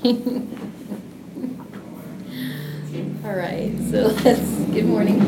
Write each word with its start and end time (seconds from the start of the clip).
All 0.02 0.14
right, 3.34 3.70
so 3.90 4.06
let's, 4.24 4.40
good 4.72 4.86
morning. 4.86 5.18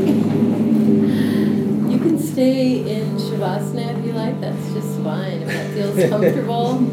You 1.90 1.98
can 1.98 2.18
stay 2.18 2.78
in 2.78 3.18
Shavasana 3.18 3.98
if 3.98 4.06
you 4.06 4.12
like, 4.12 4.40
that's 4.40 4.72
just 4.72 4.98
fine. 5.02 5.42
If 5.42 5.48
that 5.48 5.74
feels 5.74 6.08
comfortable, 6.08 6.90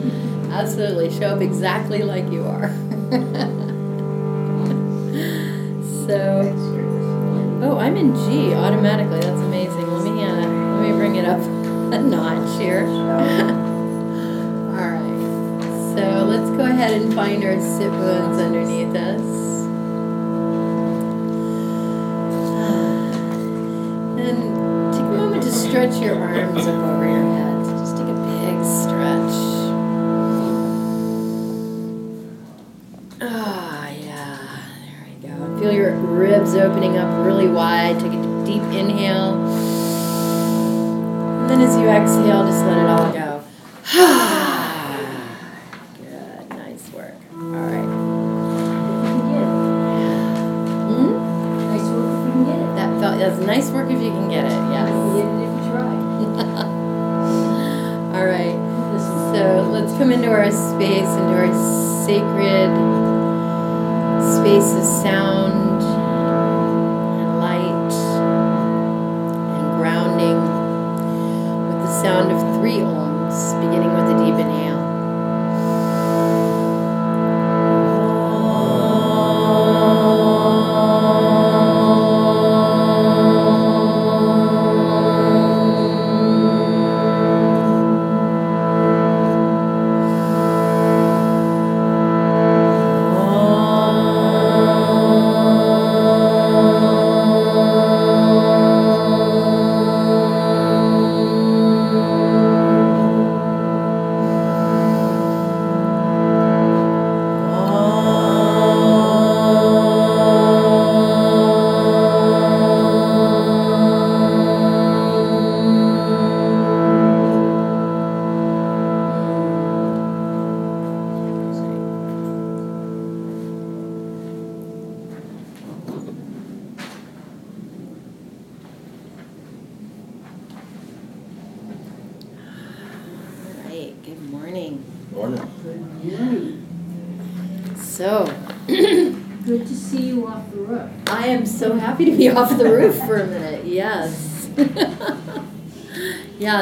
absolutely. 0.52 1.10
Show 1.18 1.28
up 1.28 1.40
exactly 1.42 2.04
like 2.04 2.30
you 2.30 2.44
are. 2.44 2.68
so, 6.06 6.42
oh, 7.64 7.78
I'm 7.80 7.96
in 7.96 8.14
G 8.14 8.54
automatically. 8.56 9.22
That's 9.22 9.40
amazing. 9.40 9.90
Let 9.90 10.04
me 10.04 10.22
uh, 10.22 10.36
let 10.36 10.82
me 10.82 10.92
bring 10.98 11.16
it 11.16 11.24
up 11.24 11.40
a 11.40 11.98
notch 11.98 12.60
here. 12.60 12.86
So 16.00 16.08
let's 16.24 16.50
go 16.52 16.64
ahead 16.64 16.94
and 17.02 17.14
find 17.14 17.44
our 17.44 17.60
sit 17.60 17.92
bones 17.92 18.40
underneath 18.40 18.96
us. 18.96 19.22
And 24.18 24.94
take 24.94 25.02
a 25.02 25.12
moment 25.12 25.44
to 25.44 25.52
stretch 25.52 26.02
your 26.02 26.16
arms 26.16 26.66
up 26.68 26.76
over 26.76 27.04
your 27.04 27.22
head. 27.22 27.66
Just 27.80 27.98
take 27.98 28.08
a 28.08 28.14
big 28.14 28.64
stretch. 28.64 29.36
Ah, 33.22 33.90
yeah. 33.90 34.38
There 34.86 35.04
we 35.06 35.14
go. 35.28 35.60
Feel 35.60 35.74
your 35.74 35.92
ribs 35.96 36.54
opening 36.56 36.96
up 36.96 37.26
really 37.26 37.50
wide. 37.50 38.00
Take 38.00 38.14
a 38.14 38.46
deep 38.46 38.64
inhale. 38.72 39.36
And 41.42 41.50
then 41.50 41.60
as 41.60 41.76
you 41.76 41.90
exhale, 41.90 42.46
just 42.46 42.64
let 42.64 42.78
it 42.78 42.86
all 42.86 42.99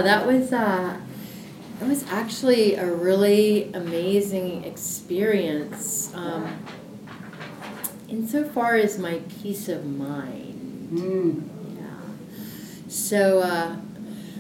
that 0.07 0.25
was 0.25 0.53
uh, 0.53 0.97
that 1.79 1.87
was 1.87 2.05
actually 2.09 2.75
a 2.75 2.89
really 2.89 3.71
amazing 3.73 4.63
experience. 4.63 6.13
Um, 6.15 6.63
insofar 8.07 8.75
as 8.75 8.97
my 8.97 9.19
peace 9.41 9.67
of 9.67 9.85
mind. 9.85 10.89
Mm. 10.93 11.49
Yeah. 11.77 12.87
So 12.87 13.39
uh, 13.39 13.75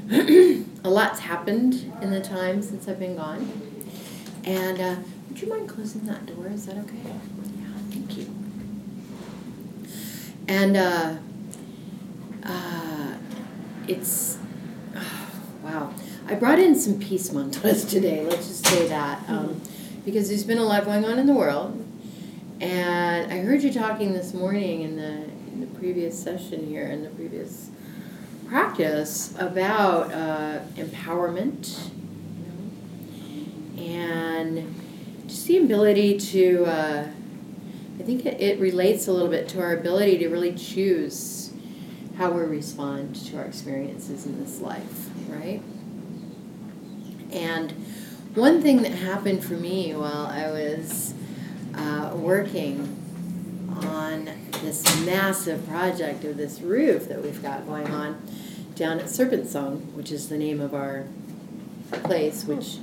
a 0.85 0.89
lot's 0.89 1.19
happened 1.19 1.93
in 2.01 2.11
the 2.11 2.21
time 2.21 2.61
since 2.61 2.87
I've 2.87 2.99
been 2.99 3.17
gone. 3.17 3.51
And 4.45 4.79
uh, 4.79 4.95
would 5.27 5.41
you 5.41 5.49
mind 5.49 5.67
closing 5.67 6.05
that 6.05 6.25
door? 6.25 6.47
Is 6.47 6.65
that 6.67 6.77
okay? 6.77 6.95
Yeah, 7.05 7.67
thank 7.89 8.17
you. 8.17 8.33
And 10.47 10.77
uh, 10.77 11.15
uh, 12.43 13.13
it's 13.89 14.37
wow. 15.67 15.93
I 16.27 16.35
brought 16.35 16.59
in 16.59 16.75
some 16.75 16.99
peace 16.99 17.31
mantras 17.31 17.85
today. 17.89 18.25
Let's 18.25 18.47
just 18.47 18.65
say 18.65 18.87
that 18.87 19.27
um, 19.29 19.61
because 20.05 20.29
there's 20.29 20.43
been 20.43 20.57
a 20.57 20.63
lot 20.63 20.85
going 20.85 21.05
on 21.05 21.19
in 21.19 21.25
the 21.25 21.33
world, 21.33 21.85
and 22.61 23.31
I 23.31 23.39
heard 23.39 23.63
you 23.63 23.73
talking 23.73 24.13
this 24.13 24.33
morning 24.33 24.81
in 24.81 24.95
the 24.95 25.23
in 25.51 25.59
the 25.59 25.67
previous 25.79 26.17
session 26.21 26.67
here 26.67 26.87
in 26.87 27.03
the 27.03 27.09
previous 27.09 27.69
practice 28.47 29.33
about 29.39 30.11
uh, 30.13 30.59
empowerment, 30.75 31.89
you 33.75 33.83
know, 33.83 33.83
and 33.83 35.25
just 35.27 35.47
the 35.47 35.57
ability 35.57 36.17
to. 36.17 36.65
Uh, 36.65 37.07
I 37.99 38.03
think 38.03 38.25
it, 38.25 38.39
it 38.39 38.59
relates 38.59 39.07
a 39.07 39.11
little 39.11 39.27
bit 39.27 39.49
to 39.49 39.61
our 39.61 39.73
ability 39.73 40.19
to 40.19 40.29
really 40.29 40.53
choose 40.53 41.51
how 42.17 42.31
we 42.31 42.41
respond 42.41 43.15
to 43.27 43.37
our 43.37 43.45
experiences 43.45 44.25
in 44.25 44.39
this 44.39 44.59
life, 44.59 45.06
right? 45.27 45.61
And 47.31 47.71
one 48.35 48.61
thing 48.61 48.83
that 48.83 48.91
happened 48.91 49.43
for 49.43 49.53
me 49.53 49.93
while 49.93 50.27
I 50.27 50.49
was 50.51 51.13
uh, 51.75 52.11
working 52.15 52.93
on 53.83 54.29
this 54.61 54.83
massive 55.05 55.67
project 55.67 56.23
of 56.23 56.37
this 56.37 56.61
roof 56.61 57.07
that 57.07 57.21
we've 57.21 57.41
got 57.41 57.65
going 57.65 57.87
on 57.91 58.21
down 58.75 58.99
at 58.99 59.09
Serpent 59.09 59.47
Song, 59.49 59.79
which 59.95 60.11
is 60.11 60.29
the 60.29 60.37
name 60.37 60.61
of 60.61 60.73
our 60.73 61.05
place, 62.03 62.45
which 62.45 62.77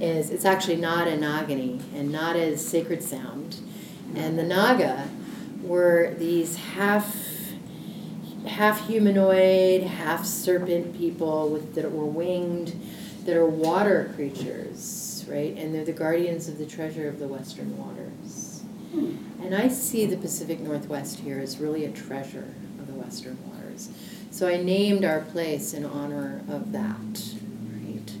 is 0.00 0.30
it's 0.30 0.44
actually 0.44 0.76
Nada 0.76 1.16
Nagini 1.16 1.80
and 1.94 2.10
not 2.10 2.36
as 2.36 2.66
sacred 2.66 3.02
sound. 3.02 3.60
And 4.14 4.38
the 4.38 4.42
Naga 4.42 5.08
were 5.62 6.14
these 6.18 6.56
half 6.56 7.23
half 8.46 8.86
humanoid, 8.86 9.82
half 9.82 10.24
serpent 10.24 10.96
people 10.96 11.48
with 11.48 11.74
that 11.74 11.90
were 11.90 12.04
winged, 12.04 12.78
that 13.24 13.36
are 13.36 13.46
water 13.46 14.12
creatures, 14.14 15.24
right? 15.28 15.56
And 15.56 15.74
they're 15.74 15.84
the 15.84 15.92
guardians 15.92 16.48
of 16.48 16.58
the 16.58 16.66
treasure 16.66 17.08
of 17.08 17.18
the 17.18 17.28
western 17.28 17.76
waters. 17.78 18.62
And 18.92 19.54
I 19.54 19.68
see 19.68 20.06
the 20.06 20.16
Pacific 20.16 20.60
Northwest 20.60 21.20
here 21.20 21.38
as 21.38 21.58
really 21.58 21.84
a 21.84 21.90
treasure 21.90 22.54
of 22.78 22.86
the 22.86 22.92
western 22.94 23.38
waters. 23.48 23.90
So 24.30 24.48
I 24.48 24.56
named 24.62 25.04
our 25.04 25.20
place 25.20 25.74
in 25.74 25.84
honor 25.84 26.42
of 26.48 26.72
that, 26.72 27.34
right? 27.72 28.12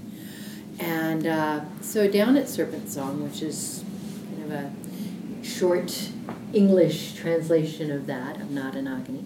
And 0.78 1.26
uh, 1.26 1.60
so 1.80 2.10
down 2.10 2.36
at 2.36 2.48
Serpent 2.48 2.90
Song, 2.90 3.22
which 3.22 3.42
is 3.42 3.84
kind 4.30 4.44
of 4.44 4.52
a 4.52 5.44
short 5.44 6.10
English 6.52 7.14
translation 7.14 7.90
of 7.90 8.06
that, 8.06 8.40
of 8.40 8.48
Nadanagani. 8.48 9.24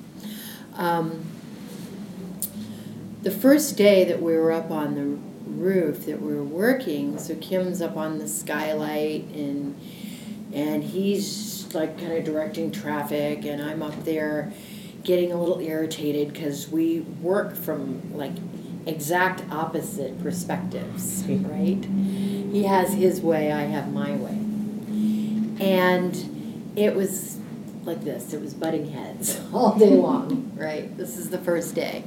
Um, 0.79 1.25
the 3.23 3.31
first 3.31 3.77
day 3.77 4.05
that 4.05 4.23
we 4.23 4.37
were 4.37 4.53
up 4.53 4.71
on 4.71 4.95
the 4.95 5.19
roof 5.51 6.07
that 6.07 6.23
we 6.23 6.35
were 6.35 6.45
working, 6.45 7.19
so 7.19 7.35
Kim's 7.35 7.83
up 7.83 7.97
on 7.97 8.19
the 8.19 8.29
skylight 8.29 9.25
and 9.35 9.79
and 10.53 10.83
he's 10.83 11.73
like 11.75 11.99
kind 11.99 12.13
of 12.13 12.25
directing 12.25 12.71
traffic 12.71 13.45
and 13.45 13.61
I'm 13.61 13.83
up 13.83 14.05
there 14.05 14.53
getting 15.03 15.33
a 15.33 15.39
little 15.39 15.61
irritated 15.61 16.33
because 16.33 16.69
we 16.69 17.01
work 17.01 17.55
from 17.55 18.15
like 18.15 18.33
exact 18.87 19.43
opposite 19.53 20.23
perspectives, 20.23 21.25
right? 21.29 21.85
He 21.85 22.65
has 22.65 22.95
his 22.95 23.21
way, 23.21 23.53
I 23.53 23.63
have 23.63 23.93
my 23.93 24.13
way. 24.13 24.39
And 25.61 26.73
it 26.77 26.95
was 26.95 27.38
like 27.89 28.05
this 28.05 28.33
it 28.33 28.41
was 28.41 28.55
butting 28.55 28.91
heads 28.91 29.41
all 29.53 29.77
day 29.77 29.91
long, 29.95 30.53
right? 30.55 30.97
This 30.97 31.17
is 31.17 31.31
the 31.31 31.39
first 31.39 31.75
day. 31.75 32.05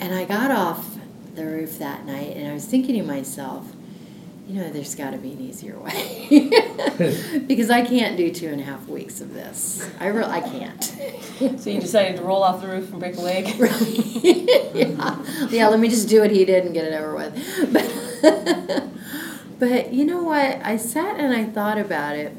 And 0.00 0.14
I 0.14 0.24
got 0.24 0.50
off 0.50 0.96
the 1.34 1.44
roof 1.44 1.78
that 1.78 2.04
night 2.06 2.36
and 2.36 2.48
I 2.48 2.54
was 2.54 2.64
thinking 2.64 2.96
to 2.96 3.02
myself, 3.02 3.72
you 4.48 4.54
know, 4.54 4.70
there's 4.70 4.94
got 4.94 5.10
to 5.10 5.18
be 5.18 5.32
an 5.32 5.40
easier 5.42 5.78
way. 5.80 6.50
because 7.46 7.68
I 7.68 7.84
can't 7.84 8.16
do 8.16 8.32
two 8.32 8.48
and 8.48 8.60
a 8.60 8.64
half 8.64 8.88
weeks 8.88 9.20
of 9.20 9.34
this. 9.34 9.86
I, 10.00 10.06
re- 10.06 10.24
I 10.24 10.40
can't. 10.40 10.82
So 11.60 11.68
you 11.68 11.80
decided 11.80 12.16
to 12.16 12.22
roll 12.22 12.42
off 12.42 12.62
the 12.62 12.68
roof 12.68 12.90
and 12.90 12.98
break 12.98 13.16
a 13.16 13.20
leg? 13.20 13.46
yeah. 14.74 15.22
yeah, 15.50 15.68
let 15.68 15.78
me 15.78 15.88
just 15.90 16.08
do 16.08 16.22
what 16.22 16.30
he 16.30 16.46
did 16.46 16.64
and 16.64 16.72
get 16.72 16.86
it 16.86 16.94
over 16.94 17.14
with. 17.14 17.72
But, 17.72 18.88
but 19.58 19.92
you 19.92 20.06
know 20.06 20.22
what? 20.22 20.60
I 20.64 20.78
sat 20.78 21.20
and 21.20 21.34
I 21.34 21.44
thought 21.44 21.76
about 21.76 22.16
it, 22.16 22.32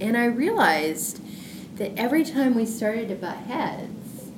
and 0.00 0.16
I 0.16 0.24
realized 0.24 1.20
that 1.76 1.92
every 1.96 2.24
time 2.24 2.54
we 2.54 2.66
started 2.66 3.08
to 3.08 3.14
butt 3.14 3.36
heads, 3.38 4.30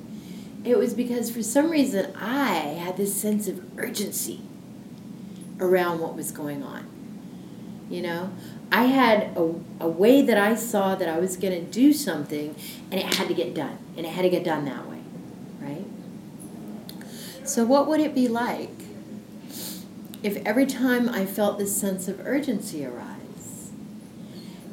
it 0.63 0.77
was 0.77 0.93
because 0.93 1.31
for 1.31 1.41
some 1.41 1.69
reason 1.69 2.13
I 2.15 2.55
had 2.79 2.97
this 2.97 3.15
sense 3.15 3.47
of 3.47 3.61
urgency 3.79 4.41
around 5.59 5.99
what 5.99 6.15
was 6.15 6.31
going 6.31 6.63
on. 6.63 6.87
You 7.89 8.03
know, 8.03 8.31
I 8.71 8.83
had 8.83 9.35
a, 9.35 9.55
a 9.79 9.87
way 9.87 10.21
that 10.21 10.37
I 10.37 10.55
saw 10.55 10.95
that 10.95 11.09
I 11.09 11.17
was 11.17 11.37
going 11.37 11.53
to 11.53 11.71
do 11.71 11.91
something, 11.91 12.55
and 12.91 12.99
it 12.99 13.15
had 13.15 13.27
to 13.29 13.33
get 13.33 13.55
done, 13.55 13.77
and 13.97 14.05
it 14.05 14.09
had 14.09 14.21
to 14.21 14.29
get 14.29 14.43
done 14.43 14.65
that 14.65 14.87
way, 14.87 14.99
right? 15.59 15.85
So, 17.43 17.65
what 17.65 17.87
would 17.87 17.99
it 17.99 18.13
be 18.13 18.27
like 18.27 18.69
if 20.21 20.35
every 20.45 20.65
time 20.65 21.09
I 21.09 21.25
felt 21.25 21.57
this 21.57 21.75
sense 21.75 22.07
of 22.07 22.19
urgency 22.25 22.85
arise, 22.85 23.71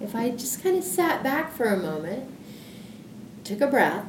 if 0.01 0.15
I 0.15 0.31
just 0.31 0.63
kind 0.63 0.77
of 0.77 0.85
sat 0.85 1.23
back 1.23 1.53
for 1.53 1.67
a 1.67 1.77
moment, 1.77 2.31
took 3.47 3.61
a 3.61 3.67
breath, 3.67 4.05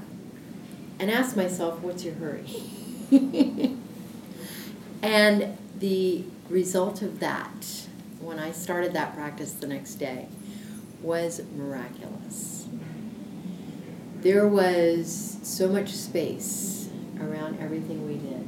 and 1.00 1.12
asked 1.12 1.38
myself, 1.38 1.80
What's 1.81 2.04
your 2.04 2.16
hurry? 2.16 2.45
and 5.01 5.57
the 5.80 6.24
result 6.50 7.01
of 7.01 7.19
that 7.19 7.88
when 8.19 8.39
I 8.39 8.51
started 8.51 8.94
that 8.94 9.16
practice 9.16 9.54
the 9.54 9.68
next 9.68 9.95
day 9.95 10.28
was 11.01 11.42
miraculous. 11.56 12.68
There 14.22 14.48
was 14.48 15.38
so 15.44 15.69
much 15.69 15.90
space 15.90 16.90
around 17.19 17.60
everything 17.60 18.07
we 18.07 18.16
did 18.16 18.45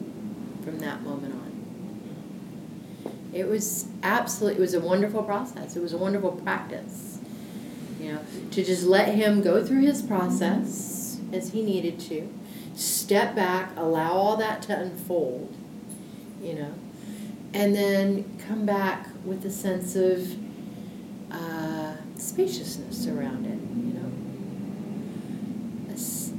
from 0.66 0.80
that 0.80 1.04
moment 1.04 1.34
on. 1.36 1.50
It 3.32 3.48
was 3.48 3.88
absolutely, 4.02 4.58
it 4.58 4.62
was 4.62 4.74
a 4.74 4.80
wonderful 4.80 5.24
process. 5.24 5.76
It 5.76 5.82
was 5.82 5.94
a 5.94 5.98
wonderful 5.98 6.32
practice. 6.32 7.09
You 8.00 8.14
know, 8.14 8.20
to 8.52 8.64
just 8.64 8.84
let 8.84 9.14
him 9.14 9.42
go 9.42 9.64
through 9.66 9.82
his 9.82 10.02
process 10.02 11.20
as 11.34 11.52
he 11.52 11.62
needed 11.62 12.00
to, 12.02 12.30
step 12.74 13.36
back, 13.36 13.72
allow 13.76 14.14
all 14.14 14.38
that 14.38 14.62
to 14.64 14.80
unfold, 14.80 15.54
you 16.42 16.54
know, 16.54 16.74
and 17.54 17.76
then 17.76 18.40
come 18.48 18.66
back 18.66 19.10
with 19.26 19.46
a 19.46 19.52
sense 19.52 19.96
of 19.96 20.36
uh, 21.32 21.96
spaciousness 22.16 23.06
around 23.08 23.46
it, 23.46 23.60
you 23.78 23.94
know. 23.94 24.12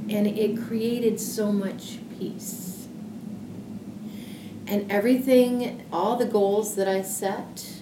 And 0.09 0.27
it 0.27 0.61
created 0.67 1.21
so 1.21 1.53
much 1.53 1.99
peace. 2.19 2.87
And 4.67 4.91
everything, 4.91 5.85
all 5.91 6.17
the 6.17 6.25
goals 6.25 6.75
that 6.75 6.87
I 6.87 7.01
set, 7.01 7.81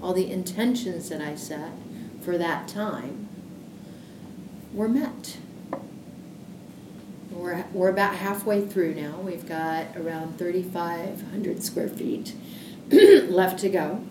all 0.00 0.12
the 0.12 0.30
intentions 0.30 1.08
that 1.08 1.20
I 1.20 1.34
set 1.34 1.72
for 2.24 2.38
that 2.38 2.68
time 2.68 3.28
were 4.72 4.88
met. 4.88 5.38
We're, 7.30 7.64
we're 7.72 7.90
about 7.90 8.16
halfway 8.16 8.66
through 8.66 8.94
now. 8.94 9.18
We've 9.20 9.46
got 9.46 9.96
around 9.96 10.38
3,500 10.38 11.62
square 11.62 11.88
feet 11.88 12.34
left 12.90 13.58
to 13.60 13.68
go. 13.68 14.04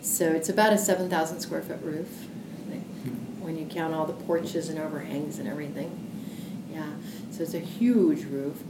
So 0.00 0.32
it's 0.32 0.48
about 0.48 0.72
a 0.72 0.78
7,000 0.78 1.40
square 1.40 1.62
foot 1.62 1.80
roof 1.82 2.26
when 3.42 3.58
you 3.58 3.66
count 3.66 3.92
all 3.92 4.06
the 4.06 4.12
porches 4.12 4.68
and 4.68 4.78
overhangs 4.78 5.38
and 5.38 5.48
everything. 5.48 6.08
Yeah, 6.72 6.90
so 7.30 7.42
it's 7.42 7.54
a 7.54 7.58
huge 7.58 8.24
roof, 8.24 8.62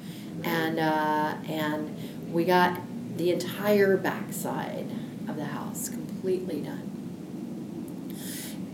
and 0.43 0.81
uh, 0.81 1.35
and 1.47 2.33
we 2.33 2.45
got 2.45 2.81
the 3.17 3.31
entire 3.31 3.97
backside 3.97 4.91
of 5.29 5.37
the 5.37 5.45
house 5.45 5.89
completely 5.89 6.61
done, 6.61 6.92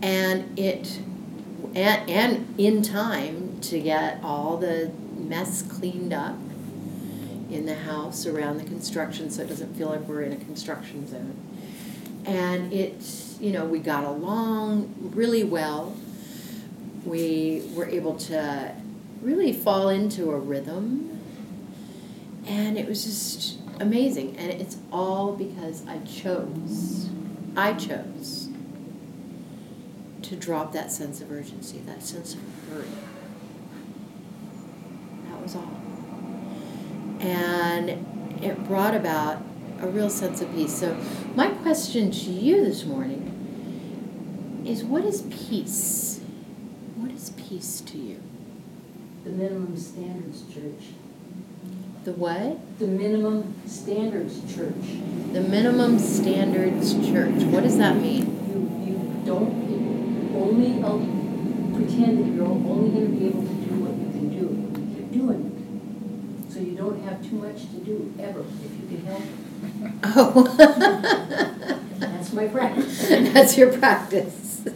and 0.01 0.57
it 0.57 0.99
and 1.75 2.09
and 2.09 2.59
in 2.59 2.81
time 2.81 3.59
to 3.61 3.79
get 3.79 4.19
all 4.23 4.57
the 4.57 4.91
mess 5.15 5.61
cleaned 5.61 6.13
up 6.13 6.37
in 7.49 7.65
the 7.65 7.75
house 7.75 8.25
around 8.25 8.57
the 8.57 8.63
construction 8.63 9.29
so 9.29 9.41
it 9.41 9.49
doesn't 9.49 9.75
feel 9.75 9.89
like 9.89 10.01
we're 10.01 10.21
in 10.21 10.33
a 10.33 10.37
construction 10.37 11.07
zone. 11.07 11.35
And 12.25 12.71
it 12.71 13.01
you 13.39 13.51
know, 13.51 13.65
we 13.65 13.79
got 13.79 14.03
along 14.03 14.93
really 15.15 15.43
well. 15.43 15.95
We 17.05 17.63
were 17.73 17.85
able 17.85 18.15
to 18.17 18.75
really 19.21 19.53
fall 19.53 19.89
into 19.89 20.31
a 20.31 20.37
rhythm. 20.37 21.21
And 22.45 22.77
it 22.77 22.87
was 22.87 23.05
just 23.05 23.59
amazing. 23.79 24.35
And 24.37 24.49
it's 24.49 24.77
all 24.91 25.35
because 25.35 25.87
I 25.87 25.99
chose, 25.99 27.09
I 27.55 27.73
chose 27.73 28.48
to 30.29 30.35
drop 30.35 30.71
that 30.73 30.91
sense 30.91 31.21
of 31.21 31.31
urgency, 31.31 31.79
that 31.85 32.01
sense 32.03 32.33
of 32.35 32.41
hurry. 32.69 32.87
That 35.29 35.41
was 35.41 35.55
all 35.55 35.79
and 37.19 37.89
it 38.41 38.63
brought 38.65 38.95
about 38.95 39.43
a 39.81 39.87
real 39.87 40.09
sense 40.09 40.41
of 40.41 40.53
peace. 40.53 40.77
So, 40.77 40.97
my 41.35 41.49
question 41.49 42.11
to 42.11 42.31
you 42.31 42.63
this 42.63 42.85
morning 42.85 44.63
is 44.65 44.83
what 44.83 45.03
is 45.03 45.21
peace? 45.23 46.21
What 46.95 47.11
is 47.11 47.31
peace 47.31 47.81
to 47.81 47.97
you? 47.97 48.21
The 49.23 49.31
minimum 49.31 49.77
standards 49.77 50.43
church. 50.53 50.93
The 52.05 52.13
what? 52.13 52.79
The 52.79 52.87
minimum 52.87 53.53
standards 53.65 54.41
church. 54.53 54.73
The 55.33 55.41
minimum 55.41 55.99
standards 55.99 56.93
church. 56.93 57.43
What 57.43 57.63
does 57.63 57.77
that 57.77 57.97
mean? 57.97 58.38
You, 60.49 60.57
you 60.57 60.81
don't 60.81 60.85
only 60.85 61.85
pretend 61.85 62.19
that 62.19 62.35
you're 62.35 62.45
only 62.45 62.89
going 62.91 63.05
to 63.05 63.11
be 63.19 63.27
able 63.27 63.43
to 63.43 63.53
do 63.53 63.75
what 63.83 63.93
you 63.95 64.09
can 64.11 64.29
do. 64.29 64.45
You're 64.97 65.27
doing 65.27 65.41
it. 66.47 66.53
So 66.53 66.59
you 66.59 66.75
don't 66.75 67.01
have 67.03 67.21
too 67.27 67.35
much 67.35 67.61
to 67.61 67.77
do 67.85 68.13
ever, 68.19 68.41
if 68.41 68.91
you 68.91 68.97
can 68.97 69.05
help 69.05 69.21
it. 69.21 69.91
Oh. 70.03 71.79
That's 71.99 72.33
my 72.33 72.47
practice. 72.47 73.07
That's 73.33 73.57
your 73.57 73.71
practice. 73.77 74.67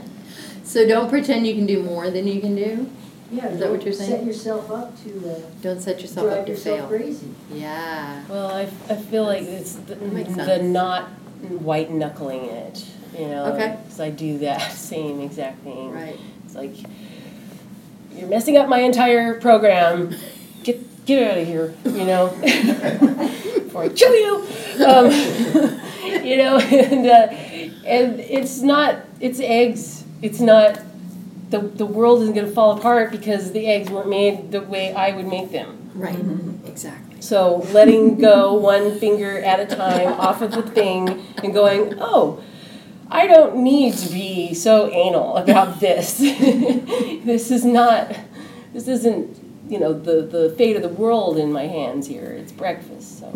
so 0.64 0.86
don't 0.86 1.08
pretend 1.08 1.46
you 1.46 1.54
can 1.54 1.66
do 1.66 1.82
more 1.82 2.10
than 2.10 2.26
you 2.26 2.40
can 2.40 2.54
do. 2.54 2.90
Yeah, 3.30 3.48
Is 3.48 3.58
that 3.60 3.70
what 3.70 3.82
you're 3.82 3.92
saying? 3.92 4.10
Set 4.10 4.24
yourself 4.24 4.70
up 4.70 5.02
to 5.02 5.28
uh, 5.28 5.40
Don't 5.62 5.80
set 5.80 6.00
yourself 6.00 6.26
up 6.28 6.32
drive 6.34 6.44
to 6.46 6.52
yourself 6.52 6.78
fail. 6.80 6.88
crazy. 6.88 7.28
Yeah. 7.50 8.22
Well, 8.28 8.50
I, 8.50 8.62
I 8.62 8.96
feel 8.96 9.24
like 9.24 9.42
it's 9.42 9.72
the, 9.74 9.94
the 9.96 10.62
not 10.62 11.08
white 11.48 11.90
knuckling 11.90 12.44
it, 12.44 12.86
you 13.18 13.28
know? 13.28 13.52
Okay. 13.52 13.78
Because 13.82 14.00
I 14.00 14.10
do 14.10 14.38
that 14.38 14.72
same 14.72 15.20
exact 15.20 15.62
thing. 15.62 15.92
Right. 15.92 16.18
It's 16.44 16.54
like, 16.54 16.74
you're 18.14 18.28
messing 18.28 18.56
up 18.56 18.68
my 18.68 18.80
entire 18.80 19.40
program. 19.40 20.14
Get, 20.62 21.06
get 21.06 21.30
out 21.30 21.38
of 21.38 21.46
here, 21.46 21.74
you 21.84 22.04
know? 22.04 22.28
Before 23.54 23.82
I 23.82 23.88
kill 23.88 24.14
you! 24.14 24.84
Um, 24.84 25.10
you 26.24 26.36
know, 26.36 26.58
and, 26.58 27.06
uh, 27.06 27.34
and 27.86 28.20
it's 28.20 28.60
not, 28.60 29.00
it's 29.20 29.40
eggs. 29.40 30.04
It's 30.22 30.40
not, 30.40 30.80
the, 31.50 31.58
the 31.58 31.86
world 31.86 32.22
isn't 32.22 32.34
going 32.34 32.46
to 32.46 32.52
fall 32.52 32.78
apart 32.78 33.10
because 33.10 33.52
the 33.52 33.66
eggs 33.66 33.90
weren't 33.90 34.08
made 34.08 34.52
the 34.52 34.62
way 34.62 34.92
I 34.94 35.14
would 35.14 35.26
make 35.26 35.50
them. 35.50 35.90
Right. 35.94 36.18
Exactly. 36.66 37.20
So 37.20 37.66
letting 37.72 38.18
go 38.18 38.52
one 38.54 38.98
finger 38.98 39.38
at 39.38 39.58
a 39.60 39.66
time 39.74 40.08
off 40.20 40.42
of 40.42 40.50
the 40.50 40.62
thing 40.62 41.24
and 41.42 41.54
going, 41.54 41.94
oh, 41.98 42.42
I 43.10 43.26
don't 43.26 43.56
need 43.56 43.94
to 43.94 44.12
be 44.12 44.54
so 44.54 44.90
anal 44.90 45.36
about 45.36 45.80
this. 45.80 46.18
this 46.18 47.50
is 47.50 47.64
not, 47.64 48.14
this 48.72 48.88
isn't, 48.88 49.38
you 49.68 49.78
know, 49.78 49.92
the, 49.92 50.22
the 50.22 50.54
fate 50.56 50.76
of 50.76 50.82
the 50.82 50.88
world 50.88 51.38
in 51.38 51.52
my 51.52 51.66
hands 51.66 52.06
here. 52.06 52.26
It's 52.26 52.52
breakfast, 52.52 53.20
so. 53.20 53.32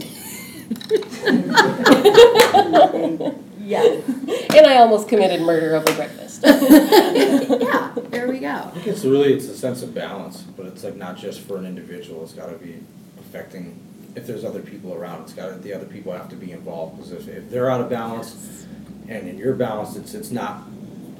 Yeah. 3.69 3.83
And 3.83 4.67
I 4.67 4.79
almost 4.79 5.11
committed 5.11 5.43
murder 5.43 5.77
over 5.77 5.93
breakfast. 5.95 6.43
yeah. 6.43 7.93
There 8.09 8.27
we 8.27 8.39
go. 8.39 8.49
I 8.49 8.71
think 8.71 8.87
it's 8.87 9.05
really, 9.05 9.35
it's 9.35 9.45
a 9.45 9.55
sense 9.55 9.83
of 9.83 9.95
balance, 9.95 10.41
but 10.41 10.65
it's 10.65 10.85
like 10.85 10.97
not 10.97 11.19
just 11.19 11.41
for 11.43 11.59
an 11.59 11.67
individual, 11.67 12.23
it's 12.23 12.33
gotta 12.33 12.57
be 12.57 12.79
affecting, 13.21 13.79
if 14.17 14.27
there's 14.27 14.43
other 14.43 14.63
people 14.63 14.95
around, 14.95 15.21
it's 15.21 15.35
gotta, 15.35 15.57
the 15.57 15.75
other 15.75 15.85
people 15.85 16.13
have 16.13 16.31
to 16.31 16.37
be 16.37 16.53
involved, 16.53 16.97
because 16.97 17.13
if, 17.13 17.29
if 17.29 17.51
they're 17.51 17.71
out 17.71 17.83
of 17.83 17.91
balance, 17.91 18.67
and 19.09 19.29
in 19.29 19.39
your 19.39 19.55
balance, 19.55 19.97
it's, 19.97 20.15
it's 20.15 20.31
not 20.31 20.63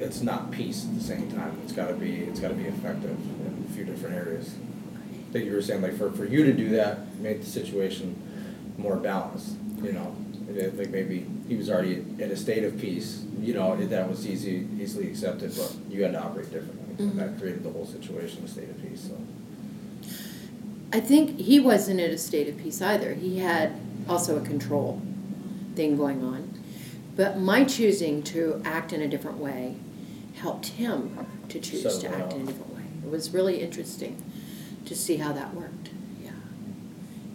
it's 0.01 0.23
not 0.23 0.51
peace 0.51 0.85
at 0.85 0.95
the 0.97 1.03
same 1.03 1.31
time. 1.33 1.59
It's 1.65 1.73
gotta 1.73 1.95
be, 1.95 2.19
it's 2.19 2.41
gotta 2.41 2.55
be 2.55 2.65
effective 2.65 3.11
in 3.11 3.67
a 3.69 3.75
few 3.75 3.85
different 3.85 4.15
areas. 4.15 4.55
I 5.29 5.33
think 5.33 5.47
you 5.47 5.53
were 5.53 5.63
saying, 5.63 5.83
like, 5.83 5.97
for, 5.97 6.11
for 6.13 6.25
you 6.25 6.45
to 6.45 6.53
do 6.53 6.71
that, 6.71 7.19
make 7.19 7.41
the 7.41 7.47
situation 7.47 8.17
more 8.79 8.97
balanced, 8.97 9.57
you 9.83 9.93
know? 9.93 10.15
I 10.49 10.71
think 10.71 10.91
maybe 10.91 11.27
he 11.47 11.57
was 11.57 11.69
already 11.69 11.97
in 11.97 12.31
a 12.31 12.37
state 12.37 12.65
of 12.65 12.79
peace, 12.79 13.25
you 13.41 13.53
know, 13.53 13.77
that 13.77 14.09
was 14.09 14.27
easy, 14.27 14.67
easily 14.81 15.09
accepted, 15.09 15.55
but 15.57 15.75
you 15.91 16.03
had 16.03 16.13
to 16.13 16.23
operate 16.23 16.51
differently. 16.51 16.95
And 16.99 17.19
that 17.19 17.39
created 17.39 17.63
the 17.63 17.71
whole 17.71 17.87
situation, 17.87 18.45
a 18.45 18.49
state 18.49 18.71
of 18.71 18.81
peace, 18.83 19.09
so. 19.09 19.19
I 20.91 21.01
think 21.01 21.39
he 21.39 21.61
wasn't 21.61 22.01
in 22.01 22.11
a 22.11 22.19
state 22.19 22.49
of 22.49 22.57
peace 22.57 22.81
either. 22.81 23.13
He 23.13 23.41
had 23.41 23.79
also 24.09 24.39
a 24.39 24.41
control 24.41 25.03
thing 25.75 25.99
going 25.99 26.25
on. 26.25 26.58
But 27.19 27.39
my 27.39 27.65
choosing 27.65 28.23
to 28.25 28.63
act 28.65 28.93
in 28.95 29.03
a 29.03 29.09
different 29.09 29.39
way 29.39 29.75
helped 30.37 30.67
him 30.69 31.27
to 31.49 31.59
choose 31.59 31.83
Settle 31.83 32.01
to 32.01 32.07
it 32.07 32.13
act 32.23 32.33
in 32.35 32.43
a 32.43 32.47
different 32.47 32.75
way. 32.77 32.83
It 33.05 33.11
was 33.11 33.31
really 33.35 33.61
interesting 33.61 34.23
to 34.87 34.95
see 34.95 35.17
how 35.17 35.33
that 35.33 35.53
worked. 35.53 35.91
Yeah. 36.23 36.31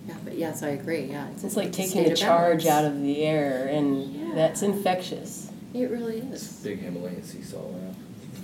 Yeah, 0.07 0.15
but 0.23 0.37
yes, 0.37 0.63
I 0.63 0.69
agree. 0.69 1.03
Yeah. 1.03 1.27
It's 1.31 1.43
a- 1.43 1.57
like 1.59 1.67
a 1.67 1.71
taking 1.71 1.91
state 2.03 2.09
the 2.11 2.15
charge 2.15 2.63
balance. 2.63 2.85
out 2.85 2.85
of 2.93 3.01
the 3.03 3.23
air, 3.25 3.67
and 3.67 4.13
Yeah. 4.15 4.31
that's 4.35 4.61
infectious. 4.63 5.49
It 5.73 5.91
really 5.91 6.19
It's 6.31 6.43
is. 6.43 6.53
big 6.63 6.79
Himalayan 6.79 7.21
sea 7.23 7.41
salt 7.41 7.73
lamp. 7.73 7.97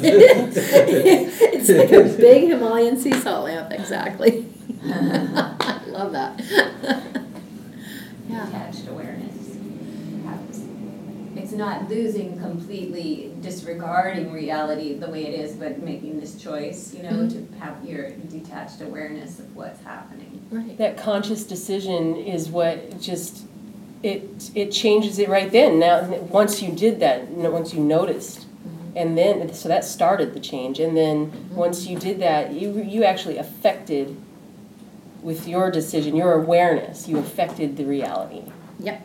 it's 0.00 1.68
like 1.68 1.92
a 1.92 2.04
big 2.16 2.48
Himalayan 2.50 2.96
sea 2.98 3.14
salt 3.14 3.44
lamp, 3.46 3.72
exactly. 3.72 4.46
I 4.84 5.80
love 5.88 6.12
that. 6.12 6.38
yeah. 8.28 8.46
detached 8.46 8.86
awareness. 8.88 9.56
perhaps. 10.22 10.60
It's 11.36 11.47
not 11.58 11.90
losing 11.90 12.38
completely, 12.38 13.32
disregarding 13.42 14.32
reality 14.32 14.94
the 14.94 15.08
way 15.10 15.26
it 15.26 15.38
is, 15.38 15.54
but 15.56 15.82
making 15.82 16.18
this 16.20 16.36
choice, 16.36 16.94
you 16.94 17.02
know, 17.02 17.10
Mhm. 17.10 17.30
to 17.32 17.58
have 17.58 17.84
your 17.84 18.10
detached 18.30 18.80
awareness 18.80 19.38
of 19.40 19.54
what's 19.54 19.82
happening. 19.82 20.40
Right. 20.50 20.78
That 20.78 20.96
conscious 20.96 21.44
decision 21.44 22.16
is 22.16 22.48
what 22.48 23.00
just 23.00 23.44
it 24.04 24.22
it 24.54 24.70
changes 24.70 25.18
it 25.18 25.28
right 25.28 25.50
then. 25.50 25.80
Now, 25.80 26.08
once 26.30 26.62
you 26.62 26.70
did 26.70 27.00
that, 27.00 27.28
once 27.32 27.74
you 27.74 27.80
noticed, 27.80 28.46
and 28.94 29.18
then 29.18 29.52
so 29.52 29.68
that 29.68 29.84
started 29.84 30.34
the 30.34 30.40
change. 30.40 30.78
And 30.78 30.96
then 30.96 31.32
once 31.54 31.86
you 31.88 31.98
did 31.98 32.20
that, 32.20 32.52
you 32.52 32.80
you 32.80 33.02
actually 33.02 33.36
affected 33.38 34.14
with 35.20 35.48
your 35.48 35.72
decision, 35.72 36.14
your 36.14 36.32
awareness, 36.34 37.08
you 37.08 37.18
affected 37.18 37.76
the 37.76 37.84
reality. 37.84 38.42
Yep. 38.78 39.04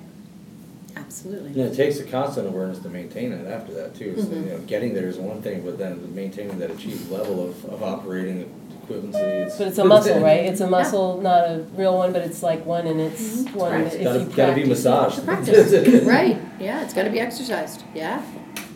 Absolutely. 1.14 1.52
Yeah, 1.52 1.66
it 1.66 1.76
takes 1.76 2.00
a 2.00 2.04
constant 2.06 2.48
awareness 2.48 2.80
to 2.80 2.90
maintain 2.90 3.32
it 3.34 3.48
after 3.48 3.72
that 3.76 3.94
too. 3.94 4.16
So, 4.18 4.24
Mhm. 4.30 4.46
you 4.46 4.52
know, 4.54 4.58
getting 4.66 4.96
there 4.96 5.08
is 5.08 5.18
one 5.20 5.44
thing, 5.44 5.62
but 5.64 5.78
then 5.78 6.00
maintaining 6.16 6.58
that 6.58 6.72
achieved 6.72 7.12
level 7.12 7.44
of, 7.50 7.66
of 7.66 7.84
operating 7.84 8.50
equivalency 8.90 9.46
is. 9.46 9.56
But 9.56 9.68
it's 9.68 9.78
a 9.78 9.86
muscle, 9.86 10.20
right? 10.22 10.40
It's 10.46 10.60
a 10.62 10.68
muscle, 10.68 11.22
not 11.22 11.44
a 11.46 11.66
real 11.78 11.96
one, 11.96 12.14
but 12.14 12.24
it's 12.24 12.42
like 12.42 12.66
one, 12.66 12.88
and 12.88 13.00
it's 13.00 13.44
Mhm. 13.44 13.54
one 13.56 13.72
that 13.72 13.80
Practice. 13.92 14.00
if 14.00 14.04
Gotta, 14.04 14.36
gotta 14.36 14.56
be 14.56 14.66
massaged. 14.66 15.20
It's 15.20 15.20
a 15.20 15.22
practice, 15.28 16.04
right, 16.08 16.38
yeah, 16.60 16.84
it's 16.84 16.96
gotta 16.96 17.12
be 17.12 17.20
exercised, 17.20 17.84
yeah, 17.94 18.20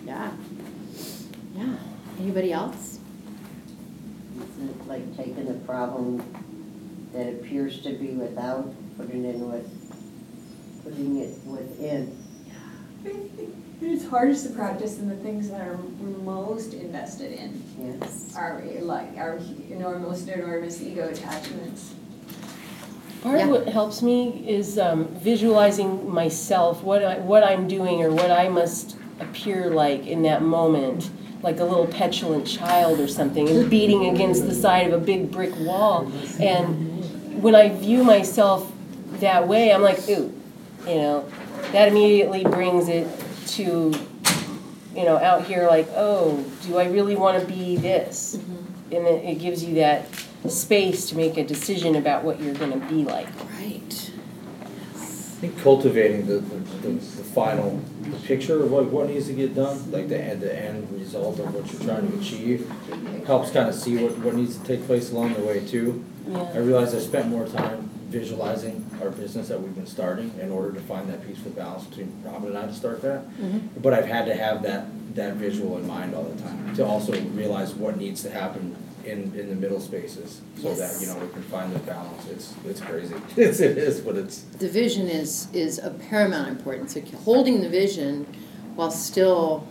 yeah. 0.06 0.29
Yeah, 1.58 1.63
anybody 2.22 2.53
else? 2.53 3.00
Is 4.60 4.70
it 4.70 4.88
like 4.88 5.17
taking 5.17 5.50
a 5.50 5.53
problem 5.65 6.22
that 7.15 7.27
appears 7.29 7.79
to 7.82 7.94
be 7.94 8.10
without, 8.10 8.72
putting 8.96 9.25
in 9.25 9.50
with, 9.51 9.67
putting 10.84 11.17
it 11.17 11.32
within? 11.48 12.15
It's 13.80 14.08
hardest 14.08 14.48
to 14.48 14.54
practice 14.54 14.98
in 15.00 15.08
the 15.08 15.16
things 15.16 15.50
that 15.50 15.62
are 15.62 15.77
most 16.24 16.74
invested 16.74 17.32
in, 17.34 17.63
Yes. 17.80 18.34
our, 18.36 18.62
like, 18.82 19.16
our 19.18 19.39
enormous, 19.70 20.27
enormous 20.27 20.82
ego 20.82 21.08
attachments. 21.08 21.94
Part 23.22 23.42
of 23.42 23.50
what 23.50 23.68
helps 23.68 24.01
me 24.01 24.44
is 24.48 24.77
um, 24.77 25.08
visualizing 25.20 26.10
myself, 26.10 26.84
what 26.84 27.04
I, 27.04 27.20
what 27.20 27.44
I'm 27.44 27.68
doing 27.68 28.01
or 28.04 28.12
what 28.12 28.32
I 28.32 28.48
must 28.50 28.96
appear 29.20 29.70
like 29.72 30.06
in 30.06 30.22
that 30.24 30.42
moment, 30.42 31.10
like 31.42 31.60
a 31.60 31.63
little 31.63 31.88
petulant 31.88 32.48
child 32.48 33.00
or 33.00 33.08
something, 33.08 33.48
and 33.50 33.70
beating 33.70 34.08
against 34.08 34.46
the 34.48 34.54
side 34.54 34.88
of 34.88 34.94
a 35.01 35.04
big 35.04 35.32
brick 35.32 35.56
wall. 35.60 36.12
And 36.39 37.42
when 37.42 37.56
I 37.56 37.70
view 37.70 38.04
myself 38.04 38.72
that 39.13 39.48
way, 39.48 39.72
I'm 39.72 39.82
like, 39.82 40.00
ooh, 40.10 40.34
you 40.88 40.96
know, 40.96 41.25
that 41.72 41.88
immediately 41.90 42.44
brings 42.44 42.88
it 42.88 43.08
to, 43.48 43.94
you 44.96 45.06
know, 45.06 45.18
out 45.18 45.46
here 45.46 45.68
like, 45.68 45.88
oh, 45.96 46.44
do 46.64 46.78
I 46.78 46.86
really 46.86 47.16
want 47.16 47.40
to 47.40 47.46
be 47.48 47.78
this? 47.78 48.38
Mm-hmm. 48.38 48.96
And 48.96 49.06
then 49.06 49.16
it 49.16 49.36
gives 49.40 49.64
you 49.64 49.76
that 49.76 50.08
space 50.48 51.10
to 51.10 51.18
make 51.18 51.38
a 51.38 51.44
decision 51.44 51.96
about 51.96 52.24
what 52.24 52.40
you're 52.40 52.54
going 52.54 52.72
to 52.72 52.88
be 52.88 53.04
like. 53.04 53.28
Right. 53.60 54.12
I 54.96 55.40
think 55.40 55.60
cultivating 55.60 56.26
the, 56.26 56.40
the, 56.40 56.56
the, 56.56 56.90
the 56.90 57.24
final, 57.24 57.82
picture 58.24 58.64
of 58.64 58.72
what, 58.72 58.86
what 58.86 59.10
needs 59.10 59.28
to 59.28 59.34
get 59.34 59.54
done, 59.54 59.92
like 59.92 60.08
the 60.08 60.22
end, 60.22 60.42
the 60.42 60.58
end 60.58 60.92
result 60.92 61.40
of 61.40 61.54
what 61.54 61.72
you're 61.72 61.82
trying 61.82 62.10
to 62.12 62.18
achieve, 62.20 62.72
helps 63.26 63.52
kind 63.52 63.70
of 63.70 63.76
see 63.76 63.98
what, 63.98 64.18
what 64.20 64.34
needs 64.36 64.58
to 64.58 64.64
take 64.66 64.86
place 64.86 65.12
along 65.12 65.34
the 65.34 65.42
way 65.42 65.66
too. 65.66 66.04
I 66.28 66.32
Yeah. 66.32 66.58
realized 66.60 66.96
I 66.96 67.00
spent 67.00 67.28
more 67.30 67.46
time 67.46 67.90
visualizing 68.08 68.90
our 69.02 69.10
business 69.10 69.50
that 69.50 69.62
we've 69.62 69.76
been 69.76 69.88
starting 69.88 70.34
in 70.40 70.50
order 70.52 70.72
to 70.72 70.80
find 70.82 71.10
that 71.10 71.26
peaceful 71.28 71.52
balance 71.52 71.86
between 71.86 72.12
Robin 72.24 72.50
and 72.50 72.58
I 72.58 72.66
to 72.66 72.74
start 72.74 73.02
that. 73.02 73.28
Mm-hmm. 73.32 73.80
But 73.82 73.94
I've 73.94 74.06
had 74.06 74.26
to 74.26 74.36
have 74.36 74.64
that, 74.64 74.88
that 75.16 75.36
visual 75.36 75.78
in 75.78 75.86
mind 75.86 76.16
all 76.16 76.24
the 76.24 76.42
time, 76.42 76.76
to 76.76 76.86
also 76.86 77.20
realize 77.32 77.74
what 77.74 77.98
needs 77.98 78.24
to 78.24 78.30
happen 78.30 78.76
in, 79.04 79.34
in 79.36 79.50
the 79.50 79.56
middle 79.56 79.80
spaces, 79.80 80.42
so 80.62 80.74
that, 80.76 81.00
you 81.00 81.08
know, 81.08 81.18
we 81.18 81.30
can 81.30 81.42
find 81.44 81.74
the 81.74 81.80
balance, 81.80 82.28
it's, 82.28 82.54
it's 82.66 82.82
crazy, 82.82 83.16
it's, 83.38 83.60
it 83.60 83.78
is, 83.78 84.02
but 84.02 84.16
it's, 84.18 84.42
The 84.42 84.68
vision 84.68 85.08
is, 85.08 85.48
is 85.54 85.80
of 85.80 85.98
paramount 86.10 86.50
importance, 86.50 86.96
like 86.96 87.14
holding 87.14 87.62
the 87.62 87.70
vision 87.70 88.26
while 88.76 88.92
still, 88.92 89.66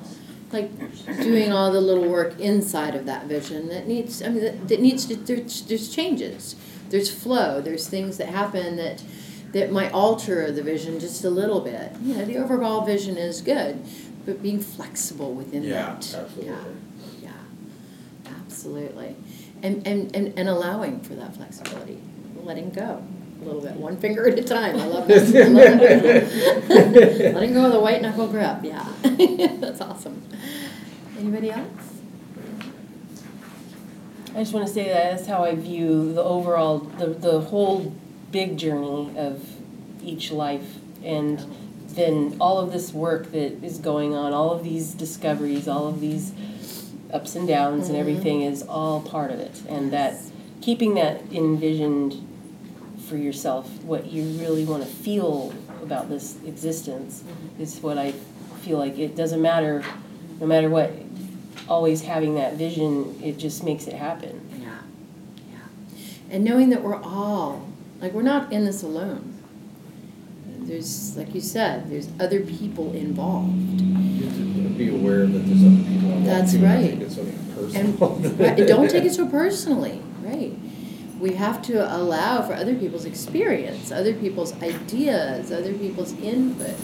like, 0.53 0.71
doing 1.23 1.53
all 1.53 1.71
the 1.71 1.81
little 1.81 2.09
work 2.09 2.39
inside 2.41 2.95
of 2.95 3.05
that 3.07 3.27
vision 3.27 3.69
that 3.69 3.87
needs, 3.87 4.23
I 4.23 4.29
mean, 4.29 4.43
that, 4.43 4.69
that 4.69 4.81
needs 4.81 5.05
to, 5.07 5.17
there's, 5.17 5.63
there's 5.63 5.95
changes. 5.95 6.57
There's 6.91 7.11
flow, 7.11 7.61
there's 7.61 7.89
things 7.89 8.19
that 8.19 8.29
happen 8.29 8.77
that, 8.77 9.03
that 9.53 9.73
might 9.73 9.93
alter 9.93 10.51
the 10.53 10.63
vision 10.63 11.01
just 11.01 11.25
a 11.25 11.31
little 11.31 11.61
bit. 11.61 11.93
You 12.03 12.17
know, 12.17 12.25
the 12.25 12.39
overall 12.39 12.85
vision 12.85 13.17
is 13.17 13.41
good, 13.41 13.85
but 14.25 14.43
being 14.43 14.61
flexible 14.61 15.35
within 15.35 15.63
yeah, 15.63 15.75
that. 15.75 15.95
absolutely. 15.95 16.47
Yeah, 16.47 16.59
yeah, 17.23 18.31
absolutely. 18.45 19.17
And, 19.63 19.87
and, 19.87 20.15
and, 20.15 20.39
and 20.39 20.49
allowing 20.49 21.01
for 21.01 21.15
that 21.15 21.37
flexibility, 21.37 21.99
letting 22.43 22.71
go 22.71 23.03
a 23.41 23.45
little 23.45 23.61
bit, 23.61 23.73
one 23.73 23.97
finger 23.97 24.29
at 24.29 24.39
a 24.39 24.43
time. 24.43 24.77
I 24.77 24.87
love 24.87 25.09
that. 25.09 25.17
I 25.37 25.49
love 25.49 26.69
that. 26.69 27.33
Letting 27.35 27.55
go 27.55 27.67
of 27.67 27.73
the 27.73 27.81
white 27.81 28.03
knuckle 28.03 28.27
grip, 28.29 28.59
yeah. 28.63 28.87
That's 29.03 29.81
awesome. 29.81 30.23
Anybody 31.19 31.51
else? 31.51 31.86
I 34.37 34.41
just 34.41 34.53
want 34.53 34.67
to 34.67 34.73
say 34.73 34.85
that 34.89 35.17
that's 35.17 35.27
how 35.27 35.45
I 35.45 35.55
view 35.55 36.13
the 36.13 36.23
overall, 36.23 36.81
the, 36.81 37.07
the 37.07 37.41
whole 37.41 37.95
big 38.31 38.59
journey 38.59 39.11
of 39.17 39.43
each 40.05 40.31
life. 40.31 40.75
And 41.03 41.43
then 41.89 42.37
all 42.39 42.59
of 42.59 42.71
this 42.71 42.93
work 42.93 43.33
that 43.33 43.65
is 43.65 43.79
going 43.79 44.15
on, 44.15 44.35
all 44.35 44.53
of 44.53 44.63
these 44.63 44.93
discoveries, 44.93 45.67
all 45.67 45.89
of 45.89 46.03
these 46.03 46.35
ups 47.11 47.35
and 47.35 47.49
downs 47.49 47.89
and 47.89 47.97
Mhm. 47.97 48.01
everything 48.01 48.43
is 48.43 48.63
all 48.63 49.01
part 49.01 49.31
of 49.31 49.41
it. 49.41 49.63
And 49.71 49.91
that 49.93 50.17
keeping 50.61 50.95
that 50.97 51.23
envisioned 51.33 52.17
for 53.09 53.17
yourself, 53.17 53.71
what 53.85 54.13
you 54.13 54.23
really 54.39 54.67
want 54.67 54.83
to 54.83 54.89
feel 54.89 55.55
about 55.83 56.11
this 56.11 56.37
existence 56.47 57.23
is 57.59 57.83
what 57.83 57.97
I 57.97 58.13
feel 58.61 58.77
like 58.77 58.99
it 58.99 59.17
doesn't 59.17 59.41
matter, 59.41 59.83
no 60.41 60.47
matter 60.47 60.69
what, 60.69 60.91
always 61.69 62.03
having 62.03 62.35
that 62.37 62.55
vision, 62.55 63.19
it 63.23 63.39
just 63.39 63.65
makes 63.65 63.87
it 63.87 63.95
happen. 63.95 64.41
Yeah, 64.61 64.79
yeah. 65.51 65.59
And 66.31 66.45
knowing 66.45 66.71
that 66.71 66.83
we're 66.83 67.01
all, 67.03 67.69
like, 68.01 68.13
we're 68.13 68.23
not 68.23 68.53
in 68.53 68.65
this 68.65 68.83
alone. 68.83 69.33
There's, 70.61 71.17
like 71.17 71.33
you 71.35 71.41
said, 71.41 71.91
there's 71.91 72.09
other 72.19 72.41
people 72.41 72.93
involved. 72.93 73.81
You 73.81 74.25
have 74.25 74.37
to 74.37 74.69
be 74.77 74.89
aware 74.89 75.27
that 75.27 75.39
there's 75.39 75.63
other 75.63 75.77
people 75.77 76.11
involved. 76.13 76.27
That's 76.27 76.53
too, 76.53 76.59
and 76.59 76.67
right. 76.67 76.91
Take 76.91 77.01
it 77.01 77.11
so 77.13 77.23
And 77.23 77.99
personal. 77.99 78.33
right, 78.39 78.67
don't 78.67 78.91
take 78.91 79.05
it 79.05 79.15
so 79.15 79.27
personally, 79.31 80.03
right? 80.23 80.53
We 81.21 81.35
have 81.35 81.63
to 81.63 81.97
allow 81.97 82.43
for 82.43 82.53
other 82.55 82.75
people's 82.75 83.05
experience, 83.05 83.93
other 83.93 84.13
people's 84.13 84.61
ideas, 84.61 85.53
other 85.53 85.73
people's 85.73 86.13
input, 86.21 86.77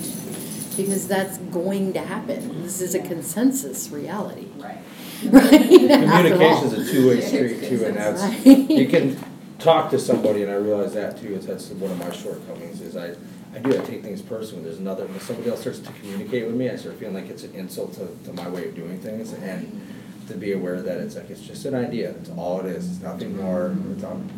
because 0.76 1.06
that's 1.08 1.38
going 1.38 1.92
to 1.92 2.00
happen. 2.00 2.62
This 2.62 2.80
is 2.80 2.94
a 2.94 3.00
consensus 3.00 3.90
reality, 3.90 4.46
Right. 4.56 4.78
right? 5.30 5.52
After 5.52 6.34
all. 6.44 6.58
Communication's 6.58 6.72
a 6.72 6.84
two-way 6.92 7.20
street 7.20 7.68
too, 7.68 7.84
and 7.84 7.96
that's, 7.96 8.22
Right. 8.22 8.70
you 8.70 8.86
can 8.88 9.16
talk 9.58 9.90
to 9.90 9.98
somebody, 9.98 10.42
and 10.42 10.50
I 10.50 10.56
realize 10.56 10.94
that 10.94 11.20
too, 11.20 11.34
is 11.34 11.46
that's 11.46 11.70
one 11.70 11.90
of 11.90 11.98
my 11.98 12.10
shortcomings, 12.10 12.80
is 12.80 12.96
I, 12.96 13.14
I 13.54 13.58
do, 13.58 13.70
I 13.78 13.84
take 13.84 14.02
things 14.02 14.22
personally, 14.22 14.64
there's 14.64 14.78
another, 14.78 15.06
when 15.06 15.20
somebody 15.20 15.50
else 15.50 15.60
starts 15.60 15.78
to 15.80 15.92
communicate 15.92 16.46
with 16.46 16.56
me, 16.56 16.70
I 16.70 16.76
start 16.76 16.96
feeling 16.96 17.14
like 17.14 17.28
it's 17.28 17.44
an 17.44 17.54
insult 17.54 17.94
to, 17.94 18.08
to 18.24 18.32
my 18.32 18.48
way 18.48 18.68
of 18.68 18.74
doing 18.74 18.98
things, 18.98 19.32
and 19.32 19.80
to 20.28 20.34
be 20.34 20.52
aware 20.52 20.80
that 20.82 20.98
it's 20.98 21.16
like, 21.16 21.30
it's 21.30 21.42
just 21.42 21.64
an 21.66 21.74
idea, 21.74 22.12
that's 22.12 22.30
all 22.30 22.60
it 22.60 22.66
is, 22.66 22.90
it's 22.90 23.00
nothing 23.02 23.36
more, 23.36 23.76
it's, 23.92 24.02
I'm 24.02 24.28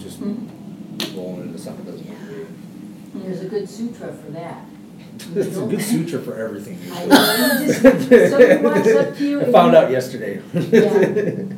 just 0.00 0.20
mm-hmm. 0.20 1.16
rolling 1.16 1.42
into 1.42 1.58
something 1.58 1.84
that 1.84 1.92
doesn't 1.92 2.08
need 2.08 2.18
to 2.18 2.44
be. 2.44 3.20
There's 3.26 3.42
a 3.42 3.48
good 3.48 3.68
sutra 3.68 4.12
for 4.12 4.30
that. 4.32 4.64
It's 5.34 5.56
a 5.56 5.66
good 5.66 5.82
suture 5.82 6.20
for 6.20 6.36
everything. 6.36 6.78
I 6.92 7.04
know, 7.06 7.60
you 7.60 7.66
just- 7.66 7.80
somebody 7.82 8.56
walks 8.62 8.88
up 8.88 9.16
to 9.16 9.24
you 9.28 9.40
I 9.40 9.42
and 9.44 9.52
found 9.52 9.72
you- 9.72 9.78
out 9.78 9.90
yesterday. 9.90 10.42
Yeah. 10.54 11.54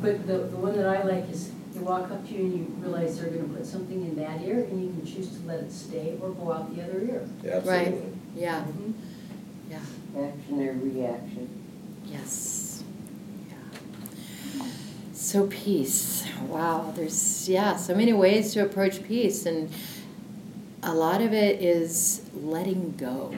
But 0.00 0.26
the, 0.26 0.38
the 0.38 0.56
one 0.56 0.76
that 0.76 0.86
I 0.86 1.02
like 1.02 1.28
is, 1.30 1.50
you 1.74 1.80
walk 1.80 2.10
up 2.10 2.26
to 2.28 2.32
you 2.34 2.40
and 2.40 2.52
you 2.58 2.66
realize 2.80 3.18
they're 3.18 3.30
gonna 3.30 3.48
put 3.52 3.66
something 3.66 4.00
in 4.02 4.14
that 4.16 4.40
ear, 4.42 4.60
and 4.64 4.82
you 4.82 4.88
can 4.90 5.04
choose 5.06 5.30
to 5.36 5.46
let 5.46 5.60
it 5.60 5.72
stay 5.72 6.16
or 6.20 6.30
go 6.30 6.52
out 6.52 6.74
the 6.74 6.82
other 6.82 7.00
ear. 7.00 7.28
Absolutely. 7.50 8.12
Yeah, 8.36 8.60
mm-hmm. 8.62 8.92
yeah, 9.70 9.78
Action 10.22 10.68
or 10.68 10.72
reaction. 10.74 11.48
yes. 12.06 12.84
Yeah. 13.48 14.66
So 15.12 15.46
peace, 15.48 16.26
wow, 16.48 16.92
there's, 16.94 17.48
yeah, 17.48 17.76
so 17.76 17.94
many 17.94 18.12
ways 18.12 18.52
to 18.52 18.60
approach 18.64 19.02
peace 19.02 19.44
and 19.46 19.70
a 20.86 20.94
lot 20.94 21.20
of 21.20 21.34
it 21.34 21.60
is 21.60 22.22
letting 22.32 22.94
go. 22.96 23.34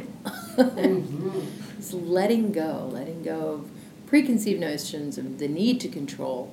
It's 1.79 1.93
letting 1.93 2.51
go, 2.51 2.91
letting 2.93 3.23
go 3.23 3.53
of 3.53 3.71
preconceived 4.07 4.61
notions 4.61 5.17
of 5.17 5.39
the 5.39 5.47
need 5.47 5.81
to 5.83 5.89
control, 5.89 6.53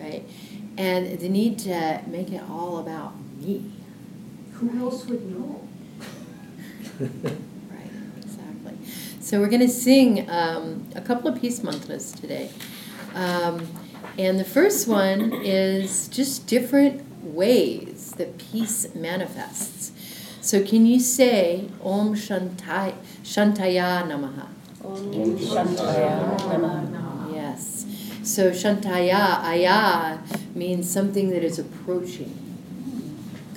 right? 0.00 0.24
And 0.78 1.18
the 1.18 1.28
need 1.28 1.58
to 1.60 2.00
make 2.06 2.32
it 2.32 2.42
all 2.48 2.78
about 2.78 3.12
me. 3.38 3.70
Who 4.54 4.78
else 4.80 5.06
would 5.06 5.30
know? 5.30 5.68
Right, 7.00 7.90
exactly. 8.16 8.78
So 9.20 9.40
we're 9.40 9.48
going 9.48 9.60
to 9.60 9.68
sing 9.68 10.28
um, 10.30 10.88
a 10.94 11.02
couple 11.02 11.28
of 11.30 11.38
peace 11.38 11.62
mantras 11.62 12.12
today. 12.12 12.50
Um, 13.14 13.68
and 14.16 14.40
the 14.40 14.44
first 14.44 14.88
one 14.88 15.34
is 15.44 16.08
just 16.08 16.46
different 16.46 17.04
ways 17.22 18.12
that 18.16 18.38
peace 18.38 18.94
manifests. 18.94 19.92
So 20.46 20.62
can 20.62 20.86
you 20.86 21.00
say 21.00 21.68
Om 21.82 22.14
Shantai, 22.14 22.94
Shantaya 23.24 24.06
Namaha? 24.06 24.46
Om 24.84 25.10
Shantaya 25.38 26.38
Namaha. 26.38 27.34
Yes. 27.34 27.84
So 28.22 28.52
Shantaya, 28.52 29.40
Aya, 29.42 30.20
means 30.54 30.88
something 30.88 31.30
that 31.30 31.42
is 31.42 31.58
approaching, 31.58 32.32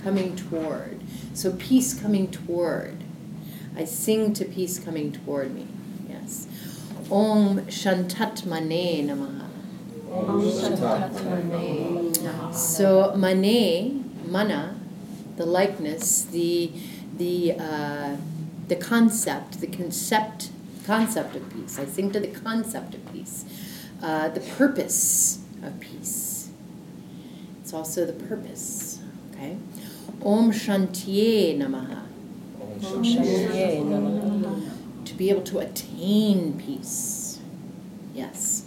coming 0.01 0.36
toward. 0.36 1.00
So 1.36 1.51
peace 1.53 1.93
coming 1.93 2.31
toward. 2.31 3.03
I 3.77 3.86
sing 3.86 4.34
to 4.34 4.46
peace 4.46 4.79
coming 4.79 5.12
toward 5.12 5.53
me. 5.53 5.67
Yes. 6.10 6.48
Om 7.12 7.67
Shantatmane 7.67 9.05
Namaha. 9.05 9.46
Om 10.12 10.41
Shantatmane 10.41 12.15
Namaha. 12.15 12.55
So 12.55 13.13
mane, 13.15 14.12
mana, 14.25 14.78
the 15.39 15.46
likeness, 15.46 16.24
the 16.25 16.69
the 17.17 17.53
uh, 17.53 18.17
the 18.67 18.75
concept, 18.75 19.62
the 19.62 19.67
concept 19.67 20.50
concept 20.86 21.36
of 21.36 21.50
peace. 21.53 21.79
I 21.79 21.86
sing 21.86 22.12
to 22.12 22.19
the 22.19 22.27
concept 22.27 22.93
of 22.93 23.13
peace, 23.13 23.46
uh, 24.03 24.27
the 24.29 24.41
purpose 24.41 25.39
of 25.63 25.79
peace. 25.79 26.50
It's 27.62 27.74
also 27.74 28.05
the 28.05 28.13
purpose. 28.13 29.00
Okay. 29.31 29.58
Om 30.22 30.51
Shantiye 30.51 31.58
Namaha. 31.58 32.01
Om 32.62 33.03
Shantiye 33.03 33.81
Namaha. 33.86 35.05
To 35.05 35.13
be 35.13 35.29
able 35.29 35.43
to 35.43 35.60
attain 35.60 36.60
peace. 36.60 37.39
Yes. 38.13 38.65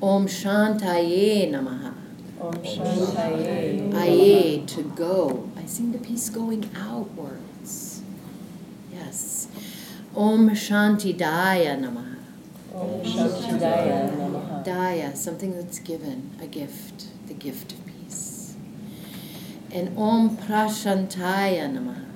Om 0.00 0.26
Shantaye 0.28 1.50
Namaha. 1.50 1.92
Om 2.40 2.52
Shantaye. 2.54 3.92
Aye, 3.94 4.62
to 4.66 4.82
go. 4.94 5.47
I 5.68 5.70
sing 5.70 5.92
the 5.92 5.98
peace 5.98 6.30
going 6.30 6.70
outwards. 6.74 8.00
Yes. 8.90 9.48
Om 10.16 10.48
Shanti 10.48 11.14
Daya 11.14 11.78
Namaha. 11.78 12.16
Om 12.74 13.02
Shantidaya 13.02 14.10
Namaha. 14.10 14.64
Daya, 14.64 15.14
something 15.14 15.54
that's 15.54 15.78
given, 15.78 16.30
a 16.40 16.46
gift, 16.46 17.08
the 17.26 17.34
gift 17.34 17.72
of 17.72 17.80
peace. 17.84 18.54
And 19.70 19.94
Om 19.98 20.38
Prashantaya 20.38 21.68
Namaha. 21.68 22.06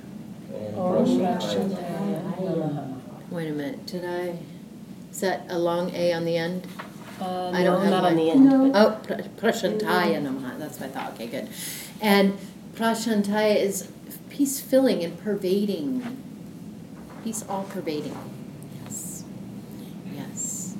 Om 0.75 1.05
Shantaya 1.05 2.35
Namaha. 2.35 3.01
Wait 3.29 3.49
a 3.49 3.53
minute, 3.53 3.85
did 3.85 4.03
I? 4.03 4.35
Is 5.11 5.19
that 5.19 5.45
a 5.49 5.59
long 5.59 5.93
A 5.93 6.13
on 6.13 6.25
the 6.25 6.37
end? 6.37 6.65
Uh, 7.21 7.51
I 7.51 7.63
don't 7.63 7.75
no, 7.75 7.79
have 7.81 7.91
not 7.91 8.05
on 8.05 8.15
the 8.15 8.31
end, 8.31 8.45
No. 8.45 8.71
Oh, 8.73 8.99
Prashantaya 9.37 10.19
Namaha, 10.19 10.57
that's 10.57 10.79
what 10.79 10.89
I 10.89 10.91
thought, 10.91 11.13
okay, 11.13 11.27
good. 11.27 11.47
And 12.01 12.35
Prashantaya 12.75 13.55
is 13.55 13.87
peace 14.29 14.59
filling 14.59 15.03
and 15.03 15.19
pervading, 15.19 16.17
peace 17.23 17.45
all 17.47 17.65
pervading. 17.65 18.17
Yes, 18.83 19.23
yes. 20.11 20.75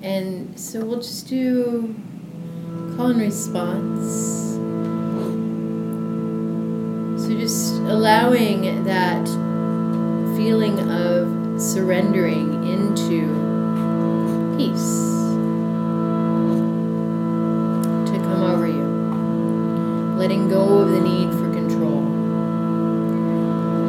And 0.00 0.58
so 0.58 0.82
we'll 0.84 1.02
just 1.02 1.28
do 1.28 1.94
call 2.96 3.08
and 3.08 3.20
response. 3.20 4.54
So 7.22 7.38
just 7.38 7.74
allowing 7.74 8.84
that 8.84 9.26
feeling 10.34 10.80
of 10.90 11.60
surrendering 11.60 12.66
into 12.66 13.28
peace 14.56 15.13
Letting 20.24 20.48
go 20.48 20.78
of 20.78 20.88
the 20.88 21.02
need 21.02 21.28
for 21.32 21.52
control. 21.52 22.00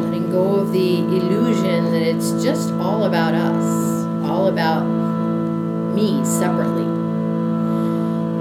Letting 0.01 0.29
go 0.29 0.55
of 0.55 0.73
the 0.73 0.97
illusion 0.97 1.93
that 1.93 2.01
it's 2.01 2.43
just 2.43 2.73
all 2.73 3.05
about 3.05 3.33
us, 3.33 4.03
all 4.29 4.49
about 4.49 4.83
me 5.95 6.25
separately. 6.25 6.83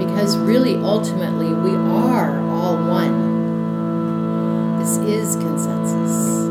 Because 0.05 0.37
really, 0.39 0.75
ultimately, 0.75 1.53
we 1.53 1.73
are 1.73 2.37
all 2.49 2.75
one. 2.75 4.77
This 4.77 4.97
is 4.97 5.37
consensus. 5.37 6.44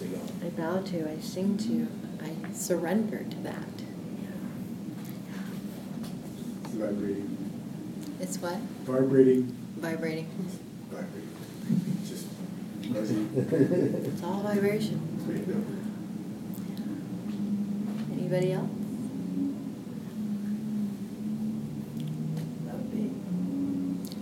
The 0.00 0.06
vibrancy. 0.06 0.46
I 0.46 0.48
bow 0.50 0.82
to, 0.82 1.10
I 1.10 1.20
sing 1.20 1.56
to, 1.58 1.88
I 2.24 2.52
surrender 2.52 3.24
to 3.24 3.36
that. 3.38 3.64
Vibrating, 6.70 7.36
It's 8.20 8.38
what? 8.38 8.56
vibrating, 8.84 9.42
Vibrating. 9.76 10.26
vibrating, 10.90 11.28
just 12.08 12.26
buzzing. 12.92 13.28
It's 14.14 14.22
all 14.22 14.40
vibration. 14.40 14.98
Anybody 18.12 18.52
else? 18.52 18.70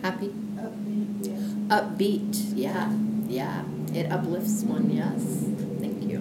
Happy? 0.02 0.32
Upbeat, 1.68 2.52
yeah, 2.56 2.90
yeah. 3.28 3.62
It 3.92 4.10
uplifts 4.10 4.62
one, 4.62 4.90
yes. 4.90 5.22
Thank 5.80 6.02
you. 6.10 6.18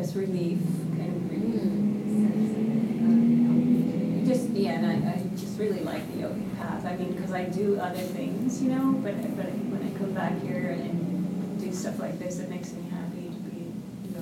Yes, 0.00 0.16
relief, 0.16 0.58
kind 0.96 1.08
of 1.14 1.30
relief. 1.30 1.60
Mm. 1.60 3.04
um, 3.04 4.24
Just, 4.26 4.48
yeah, 4.50 4.70
and 4.80 4.86
I, 4.86 4.94
I 5.12 5.22
just 5.38 5.58
really 5.58 5.80
like 5.80 6.10
the 6.14 6.20
yoga 6.20 6.40
path, 6.56 6.86
I 6.86 6.96
mean, 6.96 7.12
because 7.12 7.32
I 7.32 7.44
do 7.44 7.78
other 7.78 7.98
things, 8.00 8.62
you 8.62 8.70
know, 8.70 8.92
but, 9.02 9.14
but 9.36 9.44
when 9.44 9.82
I 9.86 9.90
come 9.98 10.12
back 10.14 10.40
here 10.40 10.70
and 10.80 11.60
do 11.60 11.70
stuff 11.74 11.98
like 11.98 12.18
this, 12.18 12.38
it 12.38 12.48
makes 12.48 12.72
me 12.72 12.88
happy 12.88 13.28
to 13.28 13.40
be, 13.50 13.74
you 14.08 14.14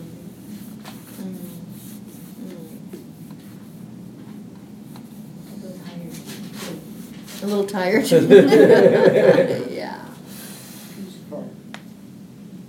Mm. 1.22 1.36
Mm. 2.42 3.02
a 7.42 7.46
little 7.46 7.68
tired. 7.68 8.10
A 8.10 8.18
little 8.18 8.48
tired? 8.50 9.70
Yeah. 9.70 10.04
Peaceful, 10.96 11.54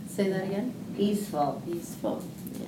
Say 0.07 0.29
that 0.29 0.43
again? 0.43 0.75
peaceful. 0.95 1.61
Peaceful, 1.65 2.21
yeah. 2.59 2.67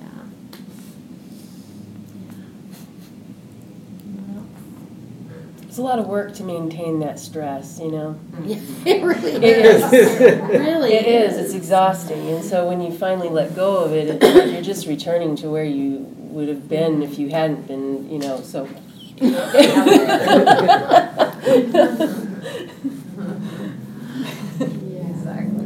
Yeah. 4.16 4.42
It's 5.72 5.78
a 5.78 5.82
lot 5.82 5.98
of 5.98 6.06
work 6.06 6.34
to 6.34 6.44
maintain 6.44 7.00
that 7.00 7.18
stress, 7.18 7.80
you 7.80 7.90
know? 7.90 8.20
Yeah, 8.44 8.58
it 8.84 9.02
really 9.02 9.32
It 9.32 9.42
is. 9.64 9.82
is. 9.90 10.20
Really 10.50 10.92
It 10.92 11.06
is, 11.06 11.38
it's 11.38 11.54
exhausting, 11.54 12.28
and 12.28 12.44
so 12.44 12.68
when 12.68 12.82
you 12.82 12.92
finally 12.92 13.30
let 13.30 13.56
go 13.56 13.78
of 13.82 13.94
it, 13.94 14.06
it's 14.08 14.22
like 14.22 14.52
you're 14.52 14.60
just 14.60 14.86
returning 14.86 15.34
to 15.36 15.48
where 15.48 15.64
you 15.64 16.00
would 16.18 16.48
have 16.48 16.68
been 16.68 17.02
if 17.02 17.18
you 17.18 17.30
hadn't 17.30 17.66
been, 17.68 18.06
you 18.10 18.18
know, 18.18 18.42
so. 18.42 18.68
Exactly. 19.16 19.62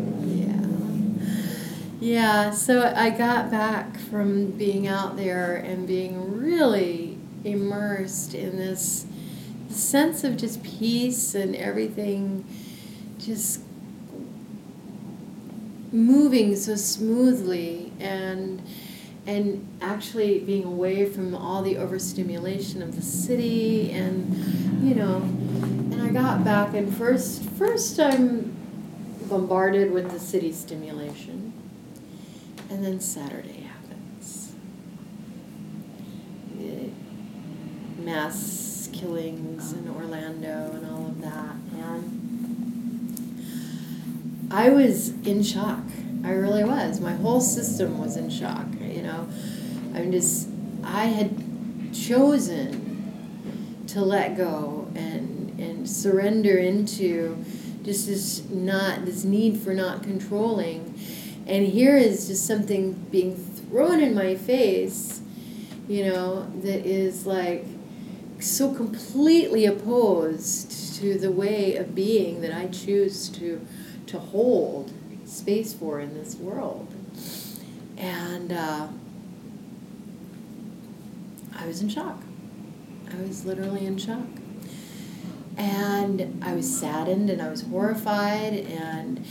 Yeah. 0.23 1.99
Yeah, 1.99 2.51
so 2.53 2.93
I 2.95 3.11
got 3.11 3.51
back 3.51 3.99
from 3.99 4.53
being 4.53 4.87
out 4.87 5.17
there 5.17 5.57
and 5.57 5.85
being 5.85 6.39
really 6.39 7.19
immersed 7.45 8.35
in 8.35 8.57
this 8.57 9.05
sense 9.77 10.25
of 10.25 10.37
just 10.37 10.63
peace 10.63 11.35
and 11.35 11.55
everything 11.57 12.45
just 13.19 13.61
moving 15.93 16.57
so 16.57 16.75
smoothly 16.75 17.93
and 18.01 18.63
and 19.27 19.67
actually 19.81 20.39
being 20.41 20.65
away 20.65 21.05
from 21.05 21.35
all 21.35 21.63
the 21.63 21.77
overstimulation 21.77 22.83
of 22.83 22.95
the 22.95 23.03
city 23.03 23.91
and 23.91 24.85
you 24.87 24.95
know 24.95 25.17
and 25.17 26.03
I 26.03 26.09
got 26.09 26.45
back 26.45 26.75
and 26.75 26.95
first 26.97 27.43
first 27.43 27.99
I'm 27.99 28.57
bombarded 29.29 29.91
with 29.91 30.11
the 30.11 30.21
city 30.21 30.53
stimulation. 30.53 31.53
And 32.71 32.85
then 32.85 33.01
Saturday 33.01 33.69
happens. 33.69 34.53
Mass 37.99 38.66
killings 38.99 39.73
in 39.73 39.89
Orlando 39.89 40.73
and 40.73 40.91
all 40.91 41.07
of 41.07 41.21
that 41.21 41.57
and 41.73 42.27
I 44.51 44.71
was 44.71 45.11
in 45.27 45.43
shock. 45.43 45.83
I 46.25 46.31
really 46.31 46.65
was. 46.65 47.01
My 47.01 47.15
whole 47.15 47.41
system 47.41 47.99
was 47.99 48.17
in 48.17 48.31
shock. 48.31 48.67
You 48.81 49.03
know, 49.03 49.29
I'm 49.95 50.13
just. 50.13 50.49
I 50.85 51.07
had 51.07 51.93
chosen 51.93 53.85
to 53.89 54.01
let 54.03 54.37
go 54.37 54.89
and 54.95 55.59
and 55.59 55.89
surrender 55.89 56.59
into 56.59 57.45
just 57.83 58.07
this 58.07 58.49
not 58.51 59.05
this 59.05 59.25
need 59.25 59.59
for 59.59 59.75
not 59.75 60.03
controlling, 60.03 60.99
and 61.47 61.67
here 61.67 61.97
is 61.97 62.29
just 62.29 62.47
something 62.47 62.93
being 63.11 63.37
thrown 63.37 64.01
in 64.01 64.15
my 64.15 64.37
face, 64.37 65.21
you 65.89 66.07
know, 66.07 66.49
that 66.63 66.87
is 66.87 67.27
like 67.27 67.65
so 68.41 68.75
completely 68.75 69.67
opposed 69.67 70.97
to 70.97 71.19
the 71.19 71.31
way 71.31 71.77
of 71.77 71.95
being 71.95 72.41
that 72.43 72.53
I 72.53 72.67
choose 72.69 73.29
to 73.31 73.67
to 74.07 74.19
hold 74.19 74.93
space 75.25 75.75
for 75.75 76.01
in 76.01 76.15
this 76.15 76.37
world. 76.37 76.93
And 77.97 78.53
uh, 78.53 78.89
I 81.59 81.67
was 81.67 81.81
in 81.81 81.89
shock. 81.89 82.23
I 83.13 83.23
was 83.23 83.45
literally 83.45 83.87
in 83.87 83.99
shock. 83.99 84.27
And 85.57 86.43
I 86.45 86.55
was 86.55 86.79
saddened 86.79 87.31
and 87.31 87.41
I 87.41 87.49
was 87.49 87.63
horrified 87.63 88.53
and 88.53 89.25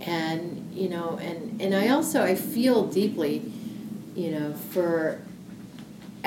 and 0.00 0.70
you 0.72 0.88
know 0.88 1.18
and 1.20 1.60
and 1.60 1.74
I 1.74 1.88
also 1.88 2.22
I 2.22 2.34
feel 2.34 2.86
deeply 2.86 3.52
you 4.14 4.30
know 4.30 4.54
for 4.54 5.20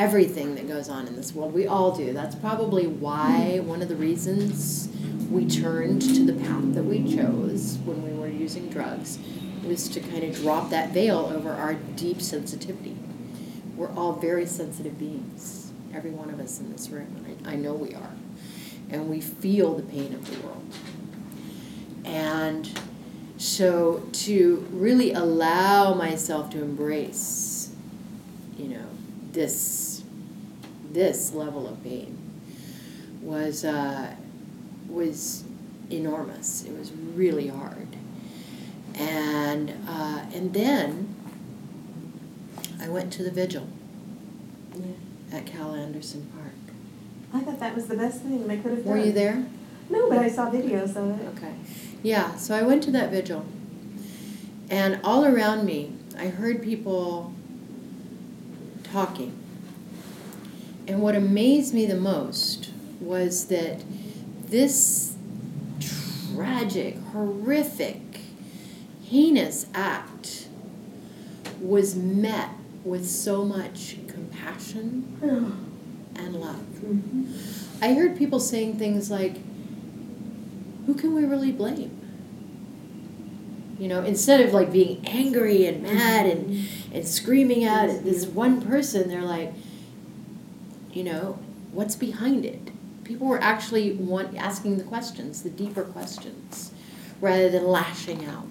everything 0.01 0.55
that 0.55 0.67
goes 0.67 0.89
on 0.89 1.05
in 1.05 1.15
this 1.15 1.31
world. 1.31 1.53
We 1.53 1.67
all 1.67 1.95
do. 1.95 2.11
That's 2.11 2.33
probably 2.33 2.87
why 2.87 3.59
one 3.63 3.83
of 3.83 3.87
the 3.87 3.95
reasons 3.95 4.89
we 5.29 5.47
turned 5.47 6.01
to 6.01 6.25
the 6.25 6.33
path 6.33 6.73
that 6.73 6.81
we 6.81 7.03
chose 7.15 7.77
when 7.85 8.01
we 8.01 8.11
were 8.19 8.27
using 8.27 8.67
drugs 8.69 9.19
was 9.63 9.87
to 9.89 9.99
kind 9.99 10.23
of 10.23 10.35
drop 10.35 10.71
that 10.71 10.89
veil 10.89 11.31
over 11.31 11.51
our 11.51 11.75
deep 11.75 12.19
sensitivity. 12.19 12.97
We're 13.75 13.91
all 13.91 14.13
very 14.13 14.47
sensitive 14.47 14.97
beings, 14.97 15.71
every 15.93 16.09
one 16.09 16.31
of 16.31 16.39
us 16.39 16.59
in 16.59 16.71
this 16.71 16.89
room, 16.89 17.37
I, 17.45 17.51
I 17.51 17.55
know 17.55 17.73
we 17.73 17.93
are. 17.93 18.13
And 18.89 19.07
we 19.07 19.21
feel 19.21 19.75
the 19.75 19.83
pain 19.83 20.15
of 20.15 20.27
the 20.27 20.47
world. 20.47 20.65
And 22.05 22.67
so 23.37 24.09
to 24.13 24.67
really 24.71 25.13
allow 25.13 25.93
myself 25.93 26.49
to 26.49 26.61
embrace, 26.63 27.71
you 28.57 28.67
know, 28.69 28.87
this 29.31 29.90
this 30.93 31.33
level 31.33 31.67
of 31.67 31.83
pain 31.83 32.17
was 33.21 33.63
uh, 33.65 34.15
was 34.89 35.43
enormous. 35.89 36.65
It 36.65 36.77
was 36.77 36.91
really 36.91 37.47
hard, 37.47 37.95
and 38.95 39.71
uh, 39.87 40.25
and 40.33 40.53
then 40.53 41.15
I 42.81 42.89
went 42.89 43.13
to 43.13 43.23
the 43.23 43.31
vigil 43.31 43.67
at 45.31 45.45
Cal 45.45 45.75
Anderson 45.75 46.29
Park. 46.35 46.51
I 47.33 47.45
thought 47.45 47.59
that 47.59 47.75
was 47.75 47.87
the 47.87 47.95
best 47.95 48.21
thing 48.21 48.49
I 48.49 48.57
could 48.57 48.71
have 48.71 48.83
done. 48.83 48.93
Were 48.93 49.05
you 49.05 49.11
there? 49.11 49.45
No, 49.89 50.09
but 50.09 50.19
I 50.19 50.29
saw 50.29 50.49
videos 50.49 50.95
of 50.95 51.19
it. 51.19 51.27
Okay. 51.37 51.53
Yeah, 52.03 52.35
so 52.35 52.55
I 52.55 52.63
went 52.63 52.83
to 52.83 52.91
that 52.91 53.11
vigil. 53.11 53.45
And 54.69 54.99
all 55.03 55.25
around 55.25 55.65
me, 55.65 55.93
I 56.17 56.27
heard 56.27 56.63
people 56.63 57.33
talking. 58.83 59.37
And 60.91 61.01
what 61.01 61.15
amazed 61.15 61.73
me 61.73 61.85
the 61.85 61.95
most 61.95 62.69
was 62.99 63.45
that 63.45 63.81
this 64.47 65.15
tragic, 66.35 66.97
horrific, 67.13 68.01
heinous 69.01 69.67
act 69.73 70.49
was 71.61 71.95
met 71.95 72.49
with 72.83 73.09
so 73.09 73.45
much 73.45 73.95
compassion 74.09 75.17
and 76.15 76.35
love. 76.35 76.57
Mm-hmm. 76.57 77.81
I 77.81 77.93
heard 77.93 78.17
people 78.17 78.41
saying 78.41 78.77
things 78.77 79.09
like, 79.09 79.37
who 80.87 80.93
can 80.93 81.15
we 81.15 81.23
really 81.23 81.53
blame? 81.53 81.97
You 83.79 83.87
know, 83.87 84.03
instead 84.03 84.41
of 84.41 84.53
like 84.53 84.73
being 84.73 85.07
angry 85.07 85.67
and 85.67 85.83
mad 85.83 86.25
and, 86.25 86.49
mm-hmm. 86.49 86.95
and 86.95 87.07
screaming 87.07 87.63
at 87.63 88.03
this 88.03 88.25
one 88.25 88.61
person, 88.61 89.07
they're 89.07 89.21
like, 89.21 89.53
you 90.93 91.03
know, 91.03 91.39
what's 91.71 91.95
behind 91.95 92.45
it. 92.45 92.71
People 93.03 93.27
were 93.27 93.41
actually 93.41 93.91
want, 93.93 94.35
asking 94.37 94.77
the 94.77 94.83
questions, 94.83 95.43
the 95.43 95.49
deeper 95.49 95.83
questions, 95.83 96.71
rather 97.19 97.49
than 97.49 97.65
lashing 97.65 98.25
out. 98.25 98.47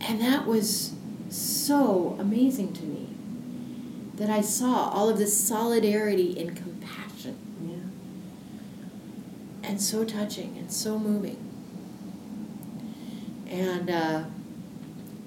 And 0.00 0.20
that 0.20 0.46
was 0.46 0.94
so 1.28 2.16
amazing 2.18 2.72
to 2.74 2.84
me 2.84 3.08
that 4.14 4.30
I 4.30 4.40
saw 4.40 4.88
all 4.88 5.08
of 5.10 5.18
this 5.18 5.38
solidarity 5.38 6.40
and 6.40 6.56
compassion 6.56 7.36
Yeah. 7.62 9.68
and 9.68 9.80
so 9.80 10.04
touching 10.04 10.56
and 10.56 10.72
so 10.72 10.98
moving. 10.98 11.36
And 13.50 13.90
uh, 13.90 14.24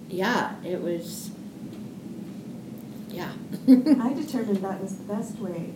yeah, 0.10 0.56
it 0.64 0.82
was, 0.82 1.32
yeah. 3.12 3.32
I 3.68 4.14
determined 4.14 4.58
that 4.58 4.82
was 4.82 4.98
the 4.98 5.04
best 5.14 5.38
way 5.40 5.74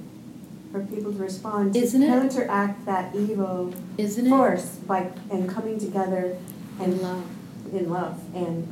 for 0.72 0.84
people 0.86 1.12
to 1.14 1.20
respond, 1.20 1.74
to 1.74 1.80
Isn't 1.80 2.04
it? 2.04 2.08
counteract 2.08 2.86
that 2.86 3.16
evil 3.16 3.74
Isn't 3.98 4.28
it? 4.28 4.30
force 4.30 4.76
by, 4.88 5.12
and 5.32 5.50
coming 5.50 5.80
together 5.80 6.38
And 6.80 6.94
and 6.94 7.02
love. 7.02 7.26
in 7.74 7.90
love 7.90 8.36
and, 8.36 8.68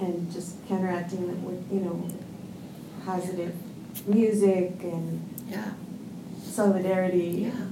and 0.00 0.32
just 0.32 0.66
counteracting 0.68 1.28
it 1.28 1.36
with, 1.38 1.72
you 1.72 1.80
know, 1.80 2.08
positive 3.04 3.54
music 4.06 4.72
and 4.82 5.20
Yeah, 5.48 5.72
solidarity. 6.42 7.50
yeah. 7.52 7.66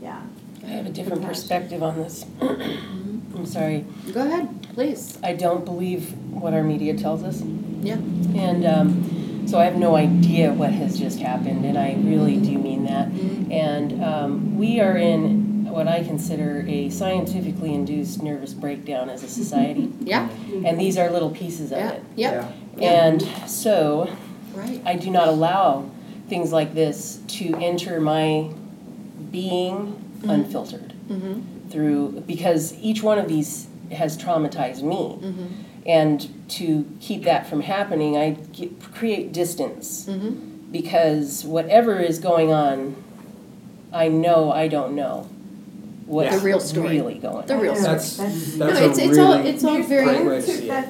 Yeah. 0.00 0.22
I 0.64 0.66
have 0.70 0.86
a 0.86 0.90
different 0.90 1.24
perspective 1.24 1.82
on 1.82 1.96
this. 1.96 2.24
I'm 2.40 2.48
mm-hmm. 2.48 3.44
sorry. 3.44 3.84
Go 4.12 4.20
ahead, 4.22 4.68
please. 4.74 5.18
I 5.22 5.34
don't 5.34 5.64
believe 5.64 6.12
what 6.32 6.54
our 6.54 6.62
media 6.62 6.94
tells 6.96 7.22
us. 7.22 7.40
Yeah. 7.82 7.94
And 8.34 8.64
um, 8.64 9.46
so 9.48 9.58
I 9.58 9.64
have 9.64 9.76
no 9.76 9.96
idea 9.96 10.52
what 10.52 10.70
has 10.72 10.98
just 10.98 11.18
happened, 11.18 11.64
and 11.66 11.76
I 11.76 11.94
really 11.98 12.36
do 12.36 12.56
mean 12.58 12.84
that. 12.84 13.08
Mhm. 13.10 13.50
And 13.52 14.04
um, 14.04 14.56
we 14.58 14.80
are 14.80 14.96
in 14.96 15.68
what 15.70 15.88
I 15.88 16.02
consider 16.04 16.64
a 16.68 16.90
scientifically 16.90 17.74
induced 17.74 18.22
nervous 18.22 18.52
breakdown 18.54 19.08
as 19.10 19.22
a 19.22 19.28
society. 19.28 19.90
Yeah, 20.00 20.28
and 20.64 20.78
these 20.78 20.96
are 20.98 21.10
little 21.10 21.30
pieces 21.30 21.72
of 21.72 21.78
yeah, 21.78 21.90
it. 21.92 22.02
yep, 22.16 22.52
And 22.80 23.22
so 23.46 24.08
right. 24.54 24.80
I 24.84 24.96
do 24.96 25.10
not 25.10 25.28
allow 25.28 25.90
things 26.28 26.52
like 26.52 26.74
this 26.74 27.20
to 27.38 27.54
enter 27.56 28.00
my 28.00 28.50
being 29.30 29.96
Mhm. 30.22 30.30
unfiltered 30.34 30.92
Mm-hmm, 31.10 31.68
through 31.70 32.22
because 32.26 32.74
each 32.80 33.02
one 33.02 33.18
of 33.18 33.28
these 33.28 33.66
has 33.90 34.16
traumatized 34.16 34.82
me. 34.82 35.18
And 35.84 36.48
to 36.50 36.86
keep 37.00 37.24
that 37.24 37.46
from 37.46 37.62
happening, 37.62 38.16
I 38.16 38.30
get, 38.30 38.80
create 38.94 39.32
distance 39.32 40.06
mm-hmm. 40.06 40.70
because 40.70 41.44
whatever 41.44 41.98
is 41.98 42.18
going 42.18 42.52
on, 42.52 42.96
I 43.92 44.08
know 44.08 44.52
I 44.52 44.68
don't 44.68 44.94
know 44.94 45.28
what's 46.06 46.36
The 46.36 46.44
real 46.44 46.60
story. 46.60 46.88
really 46.90 47.14
going 47.18 47.46
The 47.46 47.54
on. 47.54 47.58
The 47.58 47.62
real 47.62 47.72
I 47.72 47.76
know, 47.76 47.82
That's, 47.82 48.16
that's- 48.16 48.54
No, 48.56 48.66
that's 48.66 48.80
it's, 48.80 48.98
a 48.98 49.04
it's 49.08 49.18
all, 49.18 49.36
really 49.38 49.50
it's 49.50 49.64
all 49.64 49.82
very, 49.82 50.04
great 50.04 50.26
way 50.26 50.36
to 50.36 50.42
see 50.42 50.52
it. 50.64 50.68
that- 50.68 50.88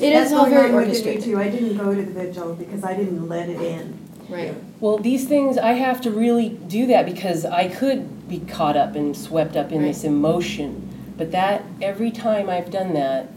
It 0.00 0.12
that's 0.12 0.30
is 0.30 0.32
all 0.32 0.46
very 0.46 0.68
on 0.68 0.74
orchestrated. 0.74 1.24
too. 1.24 1.38
I 1.38 1.48
didn't 1.48 1.76
go 1.76 1.94
to 1.94 2.02
the 2.02 2.12
vigil 2.12 2.54
because 2.54 2.84
I 2.84 2.94
didn't 2.94 3.28
let 3.28 3.48
it 3.48 3.60
in. 3.60 3.98
right, 4.28 4.54
Well, 4.78 4.98
these 4.98 5.26
things, 5.26 5.58
I 5.58 5.72
have 5.72 6.00
to 6.02 6.10
really 6.10 6.50
do 6.50 6.86
that 6.86 7.04
because 7.04 7.44
I 7.44 7.68
could 7.68 8.28
be 8.28 8.38
caught 8.38 8.76
up 8.76 8.94
and 8.94 9.16
swept 9.16 9.56
up 9.56 9.72
in 9.72 9.82
this 9.82 10.04
emotion. 10.04 10.86
But 11.18 11.32
that, 11.32 11.64
every 11.82 12.10
time 12.12 12.48
I've 12.48 12.70
done 12.70 12.94
that, 12.94 13.28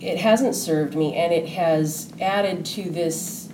it 0.00 0.18
hasn't 0.18 0.54
served 0.54 0.94
me 0.96 1.14
and 1.14 1.32
it 1.32 1.48
has 1.50 2.10
added 2.20 2.64
to 2.64 2.90
this, 2.90 3.48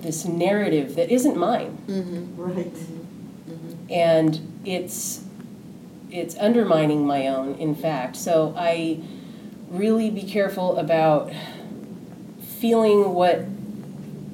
this 0.00 0.24
narrative 0.24 0.96
that 0.96 1.10
isn't 1.10 1.36
mine. 1.36 1.78
mm-hmm, 1.86 2.40
Right. 2.40 2.72
mm-hmm. 2.74 3.92
And 3.92 4.60
it's, 4.64 5.22
it's 6.10 6.36
undermining 6.38 7.06
my 7.06 7.28
own, 7.28 7.54
in 7.54 7.74
fact. 7.74 8.16
So 8.16 8.54
I 8.56 9.00
really 9.70 10.10
be 10.10 10.22
careful 10.24 10.76
about 10.78 11.32
feeling 12.58 13.14
what, 13.14 13.44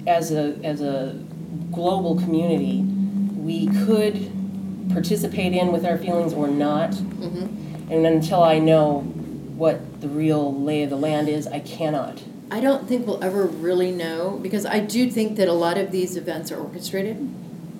as 0.06 0.32
a, 0.32 0.58
as 0.64 0.80
a 0.80 1.22
global 1.70 2.16
community, 2.16 2.82
we 3.36 3.66
could 3.84 4.32
participate 4.90 5.52
in 5.52 5.70
with 5.70 5.84
our 5.84 5.98
feelings 5.98 6.32
or 6.32 6.48
not. 6.48 6.90
Mm-hmm. 6.92 7.92
And 7.92 8.06
until 8.06 8.42
I 8.42 8.58
know 8.58 9.00
what 9.58 10.00
the 10.00 10.08
real 10.08 10.54
lay 10.62 10.84
of 10.84 10.90
the 10.90 10.96
land 10.96 11.28
is, 11.28 11.46
I 11.48 11.58
cannot. 11.58 12.22
I 12.50 12.60
don't 12.60 12.88
think 12.88 13.06
we'll 13.06 13.22
ever 13.22 13.44
really 13.44 13.90
know, 13.90 14.38
because 14.40 14.64
I 14.64 14.78
do 14.78 15.10
think 15.10 15.36
that 15.36 15.48
a 15.48 15.52
lot 15.52 15.76
of 15.76 15.90
these 15.90 16.16
events 16.16 16.52
are 16.52 16.58
orchestrated, 16.60 17.16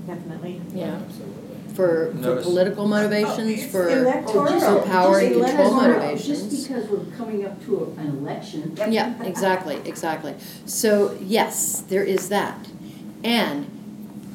Definitely. 0.07 0.61
yeah, 0.75 0.97
Absolutely. 0.97 1.75
for, 1.75 2.11
for 2.11 2.14
Notice- 2.19 2.45
political 2.45 2.85
oh, 2.85 2.88
motivations, 2.88 3.64
for, 3.71 3.88
Electoral. 3.88 4.61
for 4.61 4.83
power 4.88 5.21
and 5.21 5.35
Just 5.35 5.47
control 5.47 5.67
us 5.67 5.83
know, 5.83 5.88
motivations. 5.88 6.51
Just 6.51 6.69
because 6.69 6.88
we're 6.88 7.17
coming 7.17 7.47
up 7.47 7.64
to 7.64 7.95
an 7.97 8.09
election. 8.09 8.77
Yeah, 8.88 9.23
exactly, 9.23 9.77
exactly. 9.85 10.35
So, 10.67 11.17
yes, 11.23 11.81
there 11.83 12.03
is 12.05 12.29
that. 12.29 12.67
And 13.23 13.71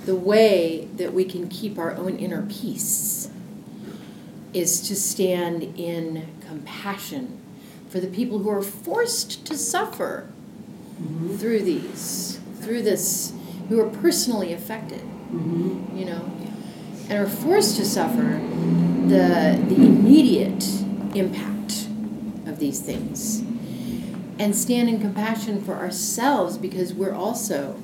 the 0.05 0.15
way 0.15 0.87
that 0.95 1.13
we 1.13 1.25
can 1.25 1.49
keep 1.49 1.77
our 1.77 1.93
own 1.95 2.17
inner 2.17 2.41
peace 2.43 3.22
is 4.53 4.81
to 4.87 4.95
stand 4.95 5.63
in 5.77 6.25
compassion 6.47 7.39
for 7.89 7.99
the 7.99 8.07
people 8.07 8.39
who 8.39 8.49
are 8.49 8.61
forced 8.61 9.45
to 9.45 9.57
suffer 9.57 10.27
Mhm. 11.01 11.37
through 11.37 11.61
these, 11.63 12.39
through 12.61 12.81
this, 12.81 13.33
who 13.69 13.79
are 13.79 13.87
personally 13.89 14.53
affected, 14.53 15.01
Mhm. 15.33 15.97
you 15.97 16.05
know, 16.05 16.21
and 17.09 17.19
are 17.19 17.27
forced 17.29 17.77
to 17.77 17.85
suffer 17.85 18.39
the, 19.07 19.57
the 19.69 19.75
immediate 19.75 20.65
impact 21.15 21.87
of 22.47 22.59
these 22.59 22.79
things 22.79 23.43
and 24.39 24.55
stand 24.55 24.89
in 24.89 24.99
compassion 24.99 25.61
for 25.61 25.75
ourselves 25.75 26.57
because 26.57 26.93
we're 26.93 27.13
also 27.13 27.75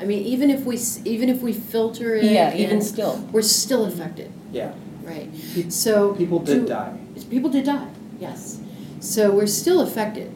i 0.00 0.04
mean 0.04 0.20
even 0.24 0.50
if 0.50 0.64
we 0.64 0.76
even 1.04 1.28
if 1.28 1.42
we 1.42 1.52
filter 1.52 2.16
it 2.16 2.24
Yeah, 2.24 2.52
even 2.56 2.80
still. 2.80 3.20
we're 3.30 3.42
still 3.42 3.84
affected 3.84 4.30
Yeah, 4.52 4.72
right 5.02 5.30
Pe- 5.54 5.68
so 5.68 6.14
people 6.14 6.38
did 6.38 6.60
to- 6.62 6.66
die. 6.66 6.96
people 7.30 7.50
did 7.50 7.64
die 7.64 7.88
yes 8.20 8.60
so 9.00 9.30
we're 9.30 9.46
still 9.46 9.80
affected 9.80 10.30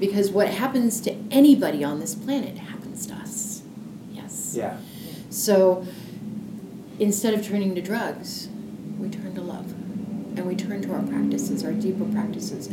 because 0.00 0.30
what 0.30 0.48
happens 0.48 1.00
to 1.00 1.14
anybody 1.30 1.82
on 1.84 2.00
this 2.00 2.14
planet 2.14 2.56
happens 2.58 3.06
to 3.06 3.14
us 3.14 3.62
yes 4.12 4.52
Yeah, 4.56 4.76
so 5.30 5.86
instead 6.98 7.32
of 7.34 7.46
turning 7.46 7.74
to 7.76 7.80
drugs, 7.80 8.48
we 8.98 9.08
turn 9.08 9.32
to 9.36 9.40
love. 9.40 9.70
And 10.36 10.46
we 10.46 10.56
turn 10.56 10.82
to 10.82 10.92
our 10.92 11.02
practices, 11.02 11.62
our 11.64 11.72
deeper 11.72 12.04
practices. 12.06 12.68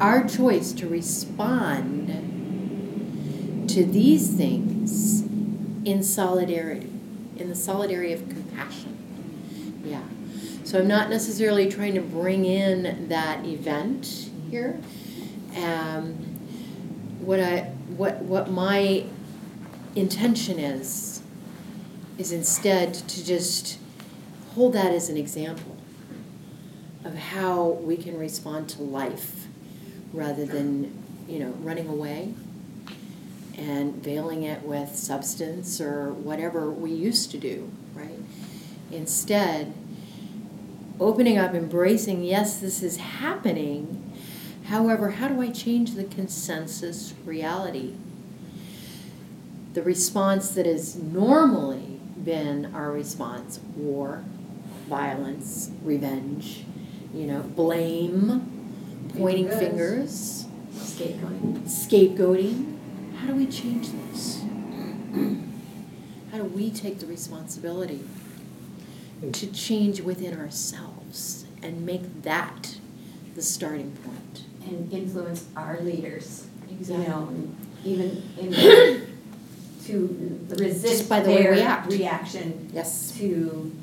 Our 0.00 0.26
choice 0.28 0.72
to 0.74 0.86
respond 0.88 2.08
to 3.68 3.84
these 3.84 4.30
things 4.30 5.22
in 5.84 6.02
solidarity, 6.02 6.90
in 7.36 7.48
the 7.48 7.54
solidarity 7.54 8.12
of 8.12 8.28
compassion. 8.28 9.80
Yeah. 9.84 10.02
So 10.70 10.78
I'm 10.78 10.86
not 10.86 11.10
necessarily 11.10 11.68
trying 11.68 11.94
to 11.94 12.00
bring 12.00 12.44
in 12.44 13.08
that 13.08 13.44
event 13.44 14.30
here. 14.52 14.78
Um, 15.56 16.12
what 17.18 17.40
I 17.40 17.62
what 17.96 18.22
what 18.22 18.52
my 18.52 19.04
intention 19.96 20.60
is 20.60 21.24
is 22.18 22.30
instead 22.30 22.94
to 22.94 23.24
just 23.24 23.80
hold 24.54 24.74
that 24.74 24.92
as 24.92 25.08
an 25.08 25.16
example 25.16 25.76
of 27.02 27.16
how 27.16 27.70
we 27.70 27.96
can 27.96 28.16
respond 28.16 28.68
to 28.68 28.82
life 28.84 29.48
rather 30.12 30.46
than, 30.46 30.96
you 31.26 31.40
know, 31.40 31.50
running 31.62 31.88
away 31.88 32.32
and 33.58 34.00
veiling 34.04 34.44
it 34.44 34.62
with 34.62 34.94
substance 34.94 35.80
or 35.80 36.12
whatever 36.12 36.70
we 36.70 36.92
used 36.92 37.32
to 37.32 37.38
do, 37.38 37.72
right? 37.92 38.20
Instead, 38.92 39.74
opening 41.00 41.38
up, 41.38 41.54
embracing, 41.54 42.22
yes, 42.22 42.60
this 42.60 42.82
is 42.82 42.98
happening. 42.98 44.12
However, 44.66 45.10
how 45.12 45.28
do 45.28 45.40
I 45.40 45.50
change 45.50 45.94
the 45.94 46.04
consensus 46.04 47.14
reality? 47.24 47.94
The 49.72 49.82
response 49.82 50.50
that 50.50 50.66
has 50.66 50.96
normally 50.96 52.00
been 52.22 52.72
our 52.74 52.92
response 52.92 53.60
war, 53.76 54.24
violence, 54.88 55.70
revenge, 55.82 56.64
you 57.14 57.26
know, 57.26 57.40
blame, 57.40 59.08
pointing 59.16 59.48
Fingers. 59.48 60.44
fingers, 60.44 60.46
Scapegoating. 60.74 61.62
scapegoating. 61.62 62.76
How 63.16 63.28
do 63.28 63.34
we 63.34 63.46
change 63.46 63.88
this? 63.90 64.42
How 66.32 66.38
do 66.38 66.44
we 66.44 66.70
take 66.70 66.98
the 67.00 67.06
responsibility 67.06 68.00
to 69.32 69.52
change 69.52 70.00
within 70.00 70.38
ourselves 70.38 71.44
and 71.62 71.84
make 71.84 72.22
that 72.22 72.76
the 73.34 73.42
starting 73.42 73.92
point? 74.04 74.44
And 74.66 74.92
influence 74.92 75.46
our 75.56 75.80
leaders, 75.80 76.46
you 76.68 76.98
know, 76.98 77.32
even 77.84 78.22
in, 78.38 78.52
to 79.86 80.46
resist 80.58 81.08
by 81.08 81.20
the 81.20 81.30
way 81.30 81.36
we 81.36 81.56
their 81.56 81.68
act. 81.68 81.90
reaction 81.90 82.70
Yes. 82.72 83.12
to, 83.18 83.74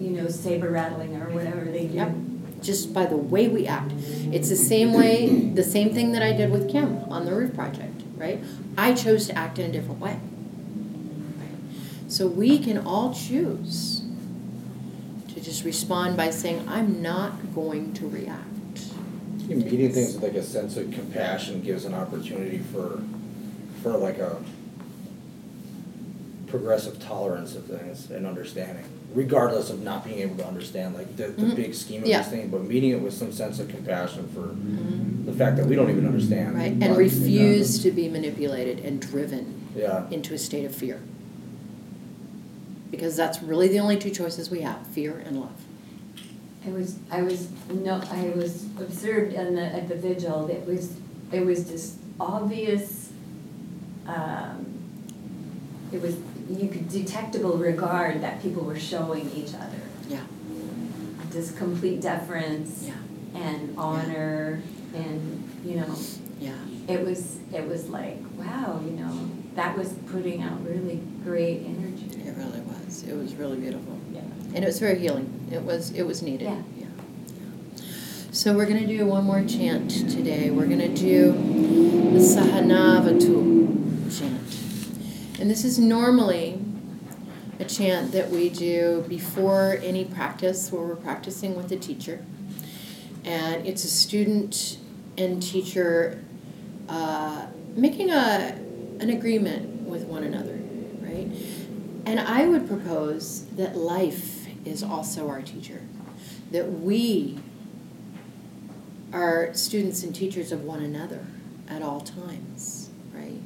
you 0.00 0.10
know, 0.10 0.28
saber 0.28 0.70
rattling 0.70 1.16
or 1.20 1.30
whatever 1.30 1.64
they 1.64 1.86
do. 1.86 1.94
Yep. 1.94 2.14
Just 2.62 2.94
by 2.94 3.06
the 3.06 3.16
way 3.16 3.48
we 3.48 3.66
act. 3.66 3.92
It's 4.32 4.48
the 4.48 4.56
same 4.56 4.92
way, 4.94 5.50
the 5.54 5.62
same 5.62 5.92
thing 5.92 6.12
that 6.12 6.22
I 6.22 6.32
did 6.32 6.50
with 6.50 6.70
Kim 6.70 6.98
on 7.12 7.26
the 7.26 7.34
roof 7.34 7.54
project, 7.54 8.02
right? 8.16 8.42
I 8.76 8.94
chose 8.94 9.26
to 9.28 9.36
act 9.36 9.58
in 9.58 9.68
a 9.68 9.72
different 9.72 10.00
way. 10.00 10.18
Right? 11.38 12.10
So 12.10 12.26
we 12.26 12.58
can 12.58 12.78
all 12.78 13.14
choose 13.14 14.03
just 15.44 15.64
respond 15.64 16.16
by 16.16 16.30
saying, 16.30 16.64
I'm 16.68 17.02
not 17.02 17.54
going 17.54 17.92
to 17.94 18.08
react. 18.08 18.40
Meeting 19.46 19.92
things 19.92 20.14
with 20.14 20.22
like 20.22 20.34
a 20.34 20.42
sense 20.42 20.76
of 20.78 20.90
compassion 20.90 21.60
gives 21.60 21.84
an 21.84 21.92
opportunity 21.94 22.58
for, 22.58 23.02
for 23.82 23.90
like 23.98 24.18
a 24.18 24.36
progressive 26.46 26.98
tolerance 26.98 27.54
of 27.54 27.66
things 27.66 28.10
and 28.10 28.26
understanding, 28.26 28.84
regardless 29.12 29.68
of 29.70 29.82
not 29.82 30.04
being 30.04 30.20
able 30.20 30.36
to 30.36 30.46
understand 30.46 30.94
like 30.94 31.14
the, 31.16 31.28
the 31.28 31.42
Mhm. 31.46 31.56
big 31.56 31.74
scheme 31.74 32.02
of 32.02 32.08
Yeah. 32.08 32.18
this 32.22 32.28
thing, 32.28 32.48
but 32.48 32.64
meeting 32.64 32.90
it 32.92 33.00
with 33.02 33.12
some 33.12 33.32
sense 33.32 33.58
of 33.58 33.68
compassion 33.68 34.28
for 34.32 34.54
the 35.30 35.36
fact 35.36 35.56
that 35.58 35.66
we 35.66 35.74
don't 35.74 35.90
even 35.90 36.06
understand. 36.06 36.54
Right? 36.54 36.72
And 36.80 36.96
refuse 36.96 37.82
to 37.82 37.90
be 37.90 38.08
manipulated 38.08 38.80
and 38.80 38.98
driven 39.00 39.46
Yeah, 39.76 40.04
into 40.10 40.32
a 40.34 40.38
state 40.38 40.64
of 40.64 40.74
fear. 40.74 41.00
Because 42.94 43.16
that's 43.16 43.42
really 43.42 43.66
the 43.68 43.80
only 43.80 43.96
two 43.98 44.10
choices 44.10 44.50
we 44.50 44.60
have 44.60 44.86
fear 44.88 45.18
and 45.26 45.40
love. 45.40 45.60
I 46.66 46.70
was, 46.70 46.96
I 47.10 47.22
was, 47.22 47.48
no, 47.68 48.00
I 48.10 48.32
was 48.36 48.64
observed 48.80 49.34
in 49.34 49.56
the, 49.56 49.62
at 49.64 49.88
the 49.88 49.96
vigil, 49.96 50.48
it 50.48 50.64
was, 50.66 50.96
it 51.30 51.44
was 51.44 51.68
just 51.68 51.98
obvious, 52.18 53.12
um, 54.06 54.64
it 55.92 56.00
was, 56.00 56.16
you 56.48 56.68
could 56.68 56.88
detectable 56.88 57.58
regard 57.58 58.22
that 58.22 58.40
people 58.40 58.62
were 58.62 58.78
showing 58.78 59.30
each 59.32 59.52
other. 59.54 59.82
Yeah. 60.08 60.20
Just 61.32 61.58
complete 61.58 62.00
deference 62.00 62.84
Yeah. 62.86 62.94
and 63.34 63.74
honor 63.76 64.62
and, 64.94 65.50
you 65.66 65.76
know, 65.76 65.94
Yeah. 66.40 66.52
It 66.88 67.04
was, 67.04 67.38
it 67.52 67.66
was 67.66 67.88
like, 67.88 68.18
wow, 68.36 68.80
you 68.84 68.92
know, 68.92 69.30
that 69.54 69.76
was 69.76 69.92
putting 70.10 70.42
out 70.42 70.64
really 70.64 71.00
great 71.22 71.62
energy. 71.64 72.06
It 72.26 72.36
really 72.36 72.60
was. 72.60 73.02
It 73.04 73.14
was 73.14 73.34
really 73.34 73.56
beautiful. 73.56 73.98
Yeah. 74.12 74.20
And 74.54 74.64
it 74.64 74.66
was 74.66 74.78
very 74.78 74.98
healing. 74.98 75.48
It 75.52 75.62
was 75.62 75.92
it 75.92 76.02
was 76.02 76.22
needed. 76.22 76.50
Yeah. 76.76 76.86
So 78.32 78.54
we're 78.54 78.66
gonna 78.66 78.86
do 78.86 79.06
one 79.06 79.24
more 79.24 79.44
chant 79.44 79.90
today. 80.10 80.50
We're 80.50 80.66
gonna 80.66 80.88
do 80.88 81.32
the 81.32 82.18
Sahanavatu 82.18 84.18
chant. 84.18 85.40
And 85.40 85.50
this 85.50 85.64
is 85.64 85.78
normally 85.78 86.60
a 87.60 87.64
chant 87.64 88.12
that 88.12 88.30
we 88.30 88.48
do 88.48 89.04
before 89.08 89.78
any 89.82 90.04
practice 90.04 90.72
where 90.72 90.82
we're 90.82 90.96
practicing 90.96 91.54
with 91.54 91.70
a 91.70 91.76
teacher. 91.76 92.24
And 93.24 93.66
it's 93.66 93.84
a 93.84 93.88
student 93.88 94.78
and 95.16 95.40
teacher 95.40 96.24
uh, 96.88 97.46
making 97.74 98.10
a, 98.10 98.58
an 99.00 99.10
agreement 99.10 99.88
with 99.88 100.04
one 100.04 100.24
another, 100.24 100.58
right? 101.00 101.28
And 102.06 102.20
I 102.20 102.46
would 102.46 102.66
propose 102.68 103.46
that 103.56 103.76
life 103.76 104.46
is 104.64 104.82
also 104.82 105.28
our 105.28 105.42
teacher, 105.42 105.82
that 106.50 106.70
we 106.70 107.38
are 109.12 109.54
students 109.54 110.02
and 110.02 110.14
teachers 110.14 110.52
of 110.52 110.64
one 110.64 110.82
another 110.82 111.26
at 111.68 111.82
all 111.82 112.00
times, 112.00 112.90
right? 113.12 113.40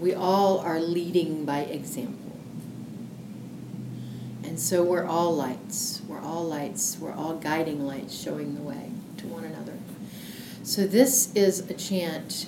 We 0.00 0.14
all 0.14 0.58
are 0.58 0.80
leading 0.80 1.44
by 1.44 1.60
example. 1.60 2.18
And 4.44 4.58
so 4.58 4.82
we're 4.82 5.04
all 5.04 5.34
lights. 5.34 6.02
We're 6.08 6.20
all 6.20 6.44
lights. 6.44 6.98
We're 7.00 7.12
all 7.12 7.34
guiding 7.36 7.86
lights 7.86 8.18
showing 8.18 8.54
the 8.54 8.62
way. 8.62 8.91
So 10.62 10.86
this 10.86 11.34
is 11.34 11.68
a 11.68 11.74
chant 11.74 12.46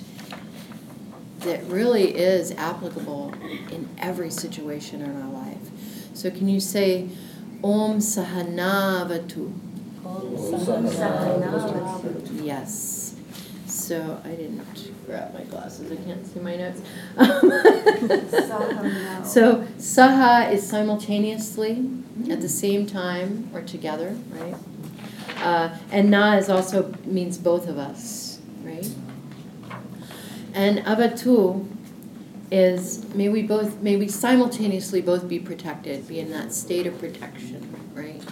that 1.39 1.61
really 1.65 2.15
is 2.15 2.51
applicable 2.53 3.33
in 3.71 3.89
every 3.97 4.29
situation 4.31 5.01
in 5.01 5.21
our 5.21 5.29
life. 5.31 5.57
So 6.13 6.31
can 6.31 6.47
you 6.47 6.59
say 6.61 7.09
Om 7.63 7.99
Sahanavatu? 7.99 9.53
Yes. 12.41 13.15
So 13.65 14.21
I 14.23 14.29
didn't 14.29 14.91
grab 15.05 15.33
my 15.33 15.43
glasses. 15.43 15.91
I 15.91 15.95
can't 15.97 16.25
see 16.25 16.39
my 16.39 16.55
notes. 16.55 16.81
so 19.29 19.67
Saha 19.77 20.51
is 20.53 20.67
simultaneously 20.67 21.85
at 22.29 22.39
the 22.41 22.49
same 22.49 22.85
time 22.87 23.49
or 23.53 23.61
together, 23.61 24.15
right? 24.31 24.55
Uh, 25.37 25.77
and 25.91 26.09
Na 26.09 26.35
is 26.35 26.49
also 26.49 26.93
means 27.05 27.37
both 27.37 27.67
of 27.67 27.77
us, 27.77 28.39
right? 28.63 28.89
And 30.53 30.79
Avatu 30.79 31.67
is 32.51 33.05
may 33.13 33.27
we 33.27 33.41
both 33.43 33.81
may 33.81 33.95
we 33.97 34.07
simultaneously 34.07 35.01
both 35.01 35.27
be 35.27 35.39
protected, 35.39 36.07
be 36.07 36.19
in 36.19 36.31
that 36.31 36.53
state 36.53 36.87
of 36.87 36.97
protection, 36.99 37.75
right? 37.93 38.23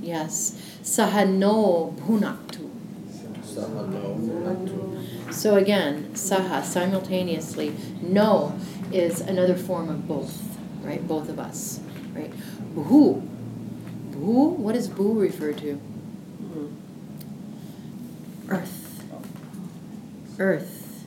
Yes. 0.00 0.60
Sahano 0.82 1.94
bhunaktu. 1.96 2.70
Sahano. 3.44 5.32
So 5.32 5.56
again, 5.56 6.10
saha 6.14 6.64
simultaneously. 6.64 7.74
No 8.00 8.58
is 8.92 9.20
another 9.20 9.54
form 9.54 9.88
of 9.88 10.08
both, 10.08 10.58
right? 10.82 11.06
Both 11.06 11.28
of 11.28 11.38
us, 11.38 11.80
right? 12.14 12.32
Bhu. 12.74 13.26
Bhu. 14.10 14.56
What 14.56 14.74
does 14.74 14.88
bhu 14.88 15.20
refer 15.20 15.52
to? 15.52 15.80
Earth. 18.48 19.04
Earth. 20.38 21.04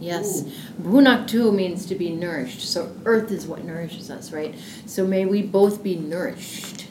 Yes. 0.00 0.42
Bhunaktu 0.82 1.54
means 1.54 1.86
to 1.86 1.94
be 1.94 2.10
nourished. 2.10 2.60
So 2.60 2.94
earth 3.04 3.30
is 3.30 3.46
what 3.46 3.64
nourishes 3.64 4.10
us, 4.10 4.32
right? 4.32 4.54
So 4.84 5.06
may 5.06 5.24
we 5.24 5.42
both 5.42 5.82
be 5.82 5.94
nourished. 5.94 6.86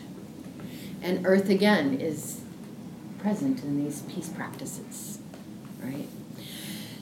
And 1.01 1.25
earth 1.25 1.49
again 1.49 1.99
is 1.99 2.41
present 3.19 3.63
in 3.63 3.83
these 3.83 4.01
peace 4.03 4.29
practices, 4.29 5.19
right? 5.83 6.07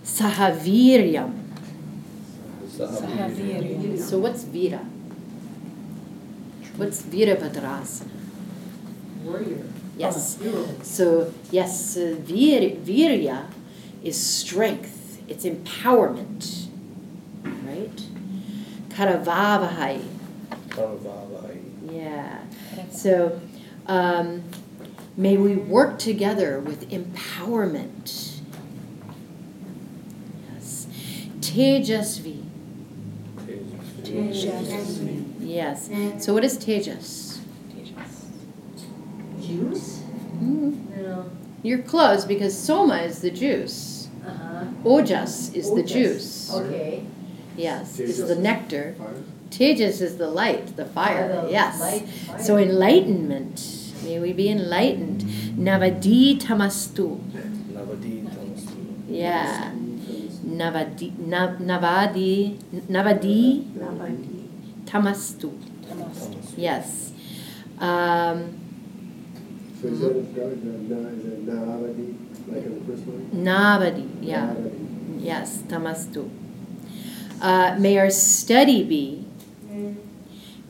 Sahaviryam. 0.04 1.46
Sahavirya. 2.66 4.00
So 4.00 4.18
what's 4.18 4.44
Vira? 4.44 4.80
What's 6.78 7.02
Virabhadrasana? 7.04 8.08
Warrior. 9.24 9.64
Yes. 10.00 10.38
So 10.82 11.34
yes, 11.52 11.98
uh, 11.98 12.16
vir, 12.18 12.78
virya 12.78 13.48
is 14.02 14.18
strength. 14.18 15.22
It's 15.28 15.44
empowerment, 15.44 16.68
right? 17.44 18.02
Karavavahai. 18.88 20.02
Karavavai. 20.70 21.92
Yeah. 21.92 22.40
So 22.92 23.42
um, 23.88 24.44
may 25.18 25.36
we 25.36 25.58
work 25.58 26.00
together 26.00 26.62
with 26.62 26.90
empowerment. 26.90 28.40
Yes. 30.54 30.88
Tejasvi. 31.42 32.46
Tejasvi. 34.04 35.26
Yes. 35.42 35.90
So 36.24 36.34
what 36.34 36.46
is 36.46 36.58
Tejas? 36.58 37.29
Juice? 39.50 40.02
Mm, 40.42 40.98
No. 41.02 41.26
You're 41.64 41.82
close 41.82 42.24
because 42.26 42.58
soma 42.58 42.98
is 42.98 43.20
the 43.22 43.32
juice. 43.32 44.08
Uh-huh. 44.26 44.66
Ojas 44.86 45.54
is 45.56 45.74
the 45.74 45.84
juice. 45.84 46.54
Okay. 46.54 47.04
Yes, 47.58 48.00
is 48.00 48.20
Tejas 48.20 48.28
the 48.28 48.34
is 48.34 48.40
nectar. 48.40 48.96
Tejas 49.50 50.02
is 50.02 50.18
the 50.18 50.28
light, 50.30 50.76
the 50.78 50.86
fire. 50.86 51.30
Oh, 51.34 51.46
the 51.48 51.52
yes. 51.52 51.80
light, 51.82 52.08
fire. 52.08 52.40
So 52.40 52.58
enlightenment. 52.58 53.58
May 54.06 54.20
we 54.20 54.32
be 54.32 54.48
enlightened. 54.50 55.22
Navadi 55.58 56.40
tamastu. 56.40 57.20
Navadi 57.74 58.24
Tamastu. 58.24 59.04
Yeah. 59.10 59.72
Navadi 60.46 61.18
nav, 61.20 61.58
navadi 61.60 62.58
navadi 62.88 63.66
Navadi. 63.76 64.48
tamastu. 64.86 65.52
Yes. 66.56 67.12
Um, 67.80 68.56
navadi. 73.34 74.08
Yeah. 74.22 74.48
Naavadi. 74.48 75.24
Yes. 75.24 75.58
Tamastu. 75.68 76.30
Uh, 77.42 77.76
may 77.80 77.98
our 77.98 78.10
study 78.10 78.84
be, 78.84 79.26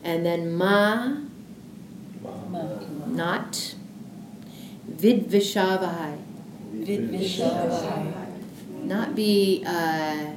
and 0.03 0.25
then 0.25 0.51
ma 0.53 1.15
Ma. 2.51 2.61
not 3.07 3.75
vidvishavahai. 4.91 6.17
Vidvishavahai. 6.75 8.13
Not 8.83 9.15
be 9.15 9.63
uh, 9.65 10.31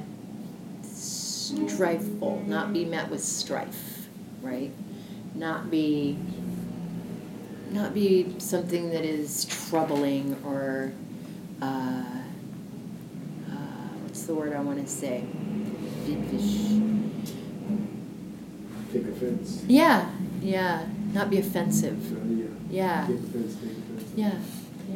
s- 0.83 1.53
strifeful, 1.55 2.45
not 2.47 2.73
be 2.73 2.85
met 2.85 3.09
with 3.09 3.23
strife, 3.23 4.07
right? 4.41 4.71
Not 5.35 5.69
be 5.71 6.17
not 7.73 7.93
be 7.93 8.35
something 8.39 8.91
that 8.91 9.03
is 9.03 9.45
troubling 9.45 10.39
or 10.45 10.93
uh, 11.61 12.03
uh, 13.49 13.87
what's 14.03 14.23
the 14.23 14.35
word 14.35 14.53
I 14.53 14.59
want 14.59 14.85
to 14.85 14.91
say? 14.91 15.25
Take 18.91 19.07
offense. 19.07 19.63
Yeah, 19.67 20.09
yeah, 20.41 20.85
not 21.13 21.31
be 21.31 21.39
offensive. 21.39 21.99
So, 22.07 22.15
yeah. 22.27 22.45
Yeah. 22.69 23.07
Take 23.07 23.17
offense, 23.17 23.55
take 23.55 23.71
offense. 23.71 24.13
Yeah, 24.15 24.33
yeah. 24.89 24.95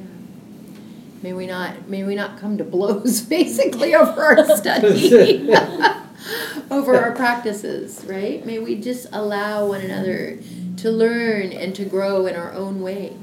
May 1.24 1.34
we 1.34 1.48
not, 1.48 1.90
may 1.90 2.04
we 2.04 2.14
not 2.14 2.38
come 2.38 2.60
to 2.60 2.64
blows 2.64 3.22
basically 3.30 3.96
over 3.96 4.22
our 4.22 4.56
study, 4.58 5.52
over 6.72 6.96
our 6.96 7.14
practices, 7.14 8.06
right? 8.08 8.46
May 8.46 8.60
we 8.60 8.80
just 8.80 9.08
allow 9.12 9.68
one 9.68 9.82
another 9.82 10.38
to 10.78 10.92
learn 10.92 11.52
and 11.52 11.76
to 11.76 11.86
grow 11.86 12.26
in 12.28 12.36
our 12.36 12.54
own 12.54 12.82
way, 12.82 13.18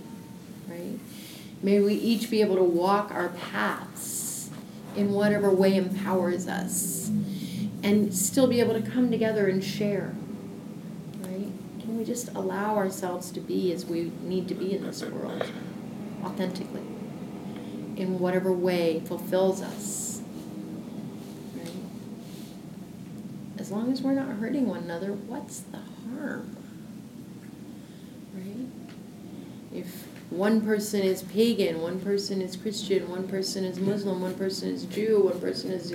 right? 0.69 0.99
May 1.63 1.81
we 1.81 1.95
each 1.95 2.31
be 2.31 2.41
able 2.41 2.57
to 2.57 2.65
walk 2.65 3.11
our 3.13 3.29
paths 3.29 4.51
in 4.97 5.13
whatever 5.13 5.51
way 5.51 5.77
empowers 5.77 6.47
us 6.49 7.11
and 7.83 8.15
still 8.15 8.47
be 8.47 8.61
able 8.61 8.75
to 8.75 8.83
come 8.83 9.11
together 9.11 9.47
and 9.47 9.63
share, 9.63 10.15
right? 11.21 11.53
Can 11.81 11.97
we 11.97 12.05
just 12.05 12.29
allow 12.35 12.77
ourselves 12.77 13.31
to 13.33 13.41
be 13.41 13.73
as 13.73 13.85
we 13.87 14.11
need 14.23 14.49
to 14.49 14.55
be 14.55 14.75
in 14.75 14.85
this 14.85 15.05
world, 15.05 15.45
authentically, 16.25 16.83
in 17.97 18.19
whatever 18.19 18.53
way 18.53 19.01
fulfills 19.01 19.63
us, 19.63 20.23
right? 21.57 21.69
As 23.59 23.71
long 23.71 23.93
as 23.93 24.03
we're 24.03 24.15
not 24.15 24.29
hurting 24.37 24.67
one 24.67 24.83
another, 24.83 25.13
what's 25.13 25.61
the 25.61 25.79
harm? 26.11 26.57
Right? 28.35 28.67
If 29.73 30.07
one 30.31 30.61
person 30.61 31.03
is 31.03 31.23
pagan, 31.23 31.81
one 31.81 32.01
person 32.01 32.43
is 32.43 32.57
Christian, 32.57 33.09
one 33.09 33.29
person 33.29 33.65
is 33.65 33.79
Muslim, 33.79 34.21
one 34.21 34.35
person 34.35 34.71
is 34.71 34.85
Jew, 34.85 35.23
one 35.25 35.41
person 35.41 35.71
is 35.71 35.95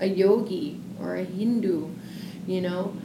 a 0.00 0.06
yogi 0.06 0.80
or 1.00 1.16
a 1.16 1.24
Hindu, 1.24 1.88
you 2.46 2.60
know, 2.60 2.96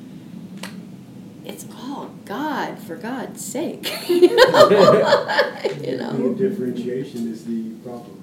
it's 1.45 1.65
all 1.75 2.11
God 2.25 2.79
for 2.79 2.95
God's 2.95 3.43
sake. 3.43 3.91
you 4.09 4.35
know? 4.35 5.49
You 5.83 5.97
know? 5.97 6.33
The 6.33 6.49
differentiation 6.49 7.27
is 7.31 7.45
the 7.45 7.71
problem. 7.83 8.19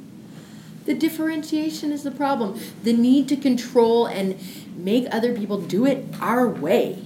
The 0.86 0.94
differentiation 0.94 1.92
is 1.92 2.02
the 2.04 2.10
problem. 2.10 2.58
The 2.82 2.92
need 2.94 3.28
to 3.28 3.36
control 3.36 4.06
and 4.06 4.38
make 4.76 5.06
other 5.10 5.36
people 5.36 5.60
do 5.60 5.84
it 5.84 6.06
our 6.20 6.48
way. 6.48 6.98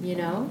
You 0.00 0.14
know? 0.14 0.50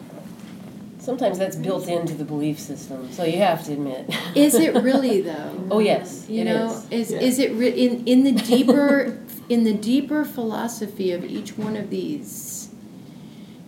Sometimes 1.03 1.37
that's 1.37 1.57
built 1.57 1.89
into 1.89 2.13
the 2.13 2.23
belief 2.23 2.57
system, 2.59 3.11
so 3.11 3.25
you 3.25 3.37
have 3.39 3.65
to 3.65 3.73
admit. 3.73 4.09
Is 4.35 4.55
it 4.55 4.73
really 4.83 5.19
though? 5.21 5.67
Oh, 5.69 5.79
yes, 5.79 6.27
You 6.29 6.41
it 6.41 6.45
know, 6.45 6.81
is. 6.91 7.11
is 7.11 7.21
is 7.21 7.39
it 7.39 7.51
re- 7.55 7.69
in 7.85 8.05
in 8.07 8.23
the 8.23 8.31
deeper 8.53 9.19
in 9.49 9.65
the 9.65 9.73
deeper 9.73 10.23
philosophy 10.23 11.11
of 11.11 11.25
each 11.25 11.57
one 11.57 11.75
of 11.75 11.89
these? 11.89 12.69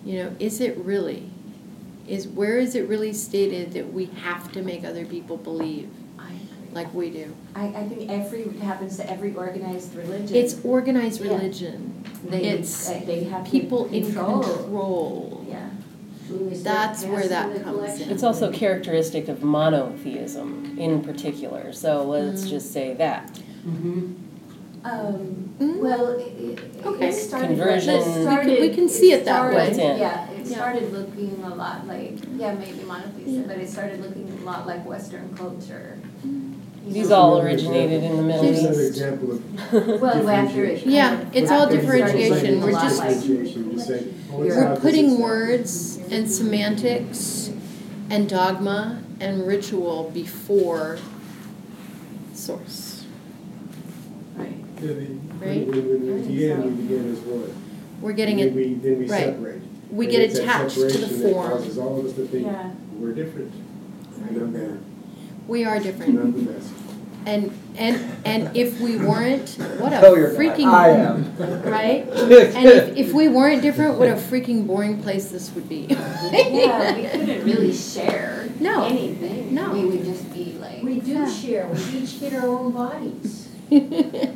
You 0.06 0.24
know, 0.24 0.36
is 0.40 0.62
it 0.62 0.78
really? 0.78 1.30
Is 2.08 2.26
where 2.26 2.58
is 2.58 2.74
it 2.74 2.88
really 2.88 3.12
stated 3.12 3.74
that 3.74 3.92
we 3.92 4.06
have 4.24 4.50
to 4.54 4.62
make 4.62 4.86
other 4.86 5.06
people 5.06 5.36
believe 5.36 5.90
like 6.72 6.94
we 6.94 7.10
do? 7.10 7.36
I, 7.56 7.68
I 7.68 7.88
think 7.88 8.10
every, 8.10 8.50
happens 8.60 8.96
to 8.98 9.10
every 9.10 9.34
organized 9.36 9.94
religion. 9.96 10.36
It's 10.36 10.64
organized 10.64 11.20
Yeah. 11.22 11.32
religion. 11.34 12.04
They, 12.26 12.44
it's 12.46 12.90
uh, 12.90 13.02
they 13.06 13.24
have 13.26 13.46
People 13.46 13.86
in 13.88 14.06
control. 14.06 14.42
control. 14.44 15.46
Yeah. 15.50 15.70
When 16.30 16.50
we 16.50 16.56
start 16.56 16.76
That's 16.92 17.04
where 17.06 17.28
that 17.28 17.64
comes 17.64 18.02
in. 18.02 18.10
It's 18.10 18.24
also 18.24 18.52
characteristic 18.52 19.28
of 19.28 19.44
monotheism 19.44 20.76
in 20.78 21.02
particular, 21.02 21.72
so 21.74 22.04
let's 22.04 22.46
Mm. 22.46 22.50
just 22.50 22.74
say 22.74 22.94
that. 22.96 23.40
Mhm. 23.68 24.16
Um, 24.84 25.50
Mm. 25.60 25.78
well, 25.80 26.10
it, 26.10 26.22
it, 26.40 26.60
Okay. 26.86 27.10
it 27.10 27.14
started. 27.14 27.48
Conversion. 27.58 27.96
It 27.96 28.18
We 28.20 28.36
can- 28.56 28.62
we 28.62 28.70
can 28.70 28.90
see 28.90 29.12
it 29.14 29.26
that 29.26 29.52
started- 29.52 29.56
way. 29.78 29.78
Yeah. 29.78 29.98
Yeah, 29.98 30.32
it 30.32 30.46
Yeah. 30.48 30.56
started 30.58 30.94
looking 30.94 31.44
a 31.44 31.56
lot 31.56 31.88
like, 31.88 32.18
yeah, 32.38 32.54
maybe 32.54 32.82
monotheism, 32.88 33.42
Yeah. 33.42 33.48
but 33.48 33.58
it 33.58 33.70
started 33.70 34.02
looking 34.02 34.32
a 34.42 34.46
lot 34.46 34.68
like 34.68 34.88
Western 34.88 35.30
culture. 35.36 35.98
You 36.86 36.94
These 36.94 37.12
all 37.12 37.42
originated 37.42 38.04
in 38.04 38.18
the 38.18 38.22
Middle 38.24 38.44
There's 38.44 38.60
Another 38.60 38.82
East. 38.82 38.90
example 38.90 39.32
of. 39.34 39.42
Well, 40.02 40.30
after 40.30 40.64
it. 40.64 40.76
differentiation. 40.76 40.92
Yeah, 40.92 41.10
kind 41.16 41.28
of- 41.28 41.36
it's 41.36 41.52
all 41.52 41.62
after 41.64 41.76
it 41.76 41.84
started 41.84 42.12
differentiation. 42.18 42.62
We're 42.62 42.72
just- 42.72 43.02
Differentiation, 43.02 43.72
you 43.72 43.80
say, 43.80 44.08
oh, 44.32 44.44
it's 44.44 44.48
You're 44.56 44.62
not 44.64 44.70
We're 44.70 44.76
this, 44.76 44.80
putting 44.84 45.20
words 45.22 46.00
and 46.12 46.30
semantics 46.32 47.52
and 48.10 48.30
dogma 48.30 49.02
and 49.20 49.48
ritual 49.48 50.12
before 50.14 50.98
source. 52.34 53.06
Right. 54.36 54.54
Yeah, 54.82 54.94
the- 54.94 55.08
Right? 55.46 55.68
When, 55.68 55.90
when 55.90 56.22
we 56.22 56.28
began, 56.28 56.64
we 56.78 56.84
began 56.84 57.12
as 57.12 57.20
one. 57.20 57.54
We're 58.02 58.14
getting 58.14 58.38
Then 58.38 58.48
it, 58.50 58.54
we, 58.56 58.74
then 58.76 59.00
we 59.00 59.08
right. 59.08 59.24
separate. 59.26 59.62
we 59.92 60.06
And 60.06 60.12
get 60.12 60.22
it's 60.22 60.36
that 60.40 60.44
attached 60.44 60.76
to 60.76 60.82
the 60.86 60.90
separation 60.92 61.20
that 61.22 61.32
form. 61.34 61.50
Causes 61.52 61.78
all 61.78 62.00
of 62.00 62.06
us 62.06 62.14
to 62.14 62.28
think, 62.28 62.46
Yeah. 62.46 62.72
we're 62.98 63.12
different, 63.14 63.52
and 64.30 64.38
I'm 64.42 64.52
better, 64.52 64.78
We 65.48 65.66
are 65.66 65.80
different. 65.80 66.20
I'm 66.20 66.46
the 66.46 66.52
best. 66.54 66.72
And, 67.28 67.58
and, 67.76 68.18
and 68.26 68.56
if 68.56 68.80
we 68.80 68.98
weren't, 68.98 69.50
what 69.80 69.92
a 69.94 70.00
No, 70.02 70.16
you're 70.16 70.32
not. 70.32 70.40
freaking. 70.40 70.68
I 70.72 70.90
am. 70.90 71.36
Right? 71.64 72.08
And 72.56 72.66
if, 72.68 72.98
if 72.98 73.14
we 73.14 73.28
weren't 73.30 73.62
different, 73.64 73.98
what 73.98 74.10
a 74.10 74.14
freaking 74.14 74.68
boring 74.68 75.02
place 75.02 75.30
this 75.30 75.52
would 75.56 75.68
be. 75.68 75.88
Yeah, 75.90 76.96
we 76.96 77.04
couldn't 77.10 77.44
really 77.46 77.74
share 77.74 78.48
No. 78.60 78.86
anything. 78.86 79.54
No. 79.56 79.72
We 79.74 79.86
would 79.86 80.06
just 80.06 80.32
be 80.34 80.54
like. 80.60 80.84
We 80.84 81.00
do 81.00 81.28
share, 81.32 81.68
we 81.68 81.80
each 82.00 82.20
get 82.20 82.34
our 82.36 82.48
own 82.48 82.72
bodies. 82.72 83.50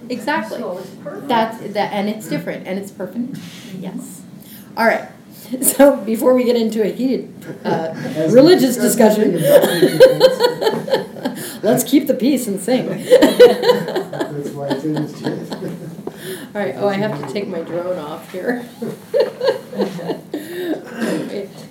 Exactly. 0.09 0.57
So 0.57 0.79
it's 0.79 0.89
perfect. 1.03 1.27
That's, 1.27 1.73
that, 1.73 1.93
and 1.93 2.09
it's 2.09 2.27
different, 2.27 2.65
and 2.65 2.79
it's 2.79 2.89
perfect, 2.89 3.37
yes. 3.77 4.21
All 4.75 4.87
right, 4.87 5.07
so 5.61 5.97
before 5.97 6.33
we 6.33 6.43
get 6.43 6.55
into 6.55 6.81
a 6.83 6.91
heated, 6.91 7.33
uh, 7.63 7.93
religious 8.31 8.75
discussion, 8.75 9.33
let's 11.63 11.83
keep 11.83 12.07
the 12.07 12.13
peace 12.13 12.47
and 12.47 12.59
sing. 12.59 12.87
That's 12.89 14.49
why 14.49 14.67
it's 14.69 14.83
in 14.83 14.93
this. 14.93 15.21
All 16.53 16.61
right, 16.61 16.75
oh, 16.77 16.87
I 16.87 16.95
have 16.95 17.25
to 17.25 17.31
take 17.33 17.47
my 17.47 17.61
drone 17.61 17.97
off 17.97 18.31
here. 18.31 18.65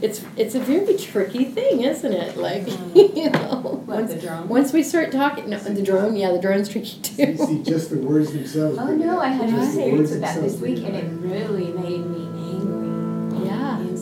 It's, 0.00 0.24
it's 0.36 0.54
a 0.54 0.60
very 0.60 0.96
tricky 0.96 1.44
thing, 1.44 1.82
isn't 1.82 2.12
it? 2.12 2.36
Like, 2.36 2.66
you 2.94 3.30
know, 3.30 3.82
What, 3.84 3.96
once, 3.98 4.14
the 4.14 4.20
drone? 4.20 4.48
once 4.48 4.72
we 4.72 4.82
start 4.84 5.10
talking, 5.10 5.50
no, 5.50 5.58
the 5.58 5.82
drone, 5.82 6.14
yeah, 6.16 6.30
the 6.30 6.40
drone's 6.40 6.68
tricky 6.68 6.96
You 7.16 7.36
too. 7.36 7.36
see, 7.46 7.62
just 7.64 7.90
the 7.90 7.98
words 7.98 8.32
themselves. 8.32 8.78
Oh 8.78 8.94
no. 8.94 9.18
I 9.20 9.28
had 9.28 9.50
Just 9.50 9.74
the 9.74 9.80
experience 9.82 9.98
words 9.98 10.10
with 10.12 10.20
that 10.20 10.40
this 10.40 10.56
week 10.60 10.78
and 10.84 10.94
it 10.94 11.04
really 11.20 11.72
made 11.72 12.06
me 12.06 12.26
angry 12.26 12.37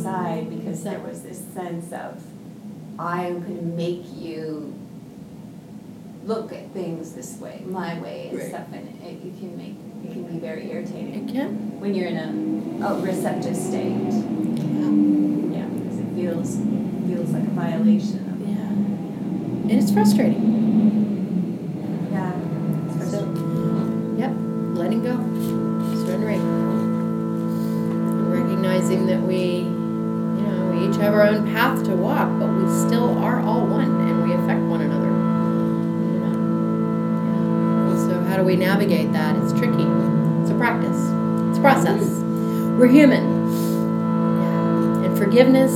Yeah, 0.06 0.28
inside 0.36 0.50
because 0.58 0.82
there 0.84 1.00
was 1.00 1.22
this 1.22 1.38
sense 1.54 1.92
of 1.92 2.22
I'm 2.98 3.40
gonna 3.42 3.62
make 3.62 4.04
you 4.16 4.72
look 6.24 6.52
at 6.52 6.70
things 6.72 7.12
this 7.12 7.38
way, 7.38 7.62
my 7.66 7.98
way 8.00 8.28
and 8.30 8.38
Right. 8.38 8.48
stuff 8.48 8.66
and 8.72 8.88
it, 9.02 9.26
it 9.26 9.38
can 9.38 9.56
make, 9.56 9.74
it 10.04 10.12
can 10.12 10.24
be 10.24 10.38
very 10.38 10.70
irritating 10.70 11.28
it 11.28 11.32
can, 11.32 11.78
when 11.80 11.94
you're 11.94 12.08
in 12.08 12.16
a, 12.16 12.86
a 12.86 13.00
receptive 13.00 13.54
state. 13.56 13.92
yeah, 13.92 15.58
Yeah, 15.58 15.66
because 15.66 15.98
it 15.98 16.08
feels, 16.14 16.56
feels 17.06 17.30
like 17.30 17.44
a 17.44 17.50
violation 17.50 18.18
of. 18.30 18.40
yeah. 18.48 18.56
And 19.70 19.72
it's 19.72 19.90
frustrating. 19.92 20.42
Yeah. 22.12 22.32
it's 23.00 23.10
So, 23.12 23.18
yep, 24.18 24.32
letting 24.76 25.02
go, 25.04 25.16
surrendering. 26.04 26.42
Recognizing 28.32 29.06
that 29.06 29.20
we, 29.22 29.36
you 29.36 29.62
know, 29.62 29.75
we 30.86 30.92
each 30.92 31.00
have 31.00 31.14
our 31.14 31.22
own 31.22 31.46
path 31.52 31.84
to 31.84 31.94
walk, 31.96 32.28
but 32.38 32.48
we 32.48 32.66
still 32.86 33.18
are 33.18 33.40
all 33.40 33.66
one 33.66 34.08
and 34.08 34.22
we 34.22 34.32
affect 34.32 34.60
one 34.62 34.80
another. 34.80 35.06
So 38.08 38.22
how 38.24 38.36
do 38.36 38.44
we 38.44 38.56
navigate 38.56 39.12
that? 39.12 39.36
It's 39.36 39.52
tricky. 39.52 39.82
It's 40.42 40.50
a 40.50 40.54
practice. 40.54 40.96
It's 41.48 41.58
a 41.58 41.60
process. 41.60 42.04
We're 42.78 42.88
human. 42.88 43.24
And 45.04 45.18
forgiveness 45.18 45.72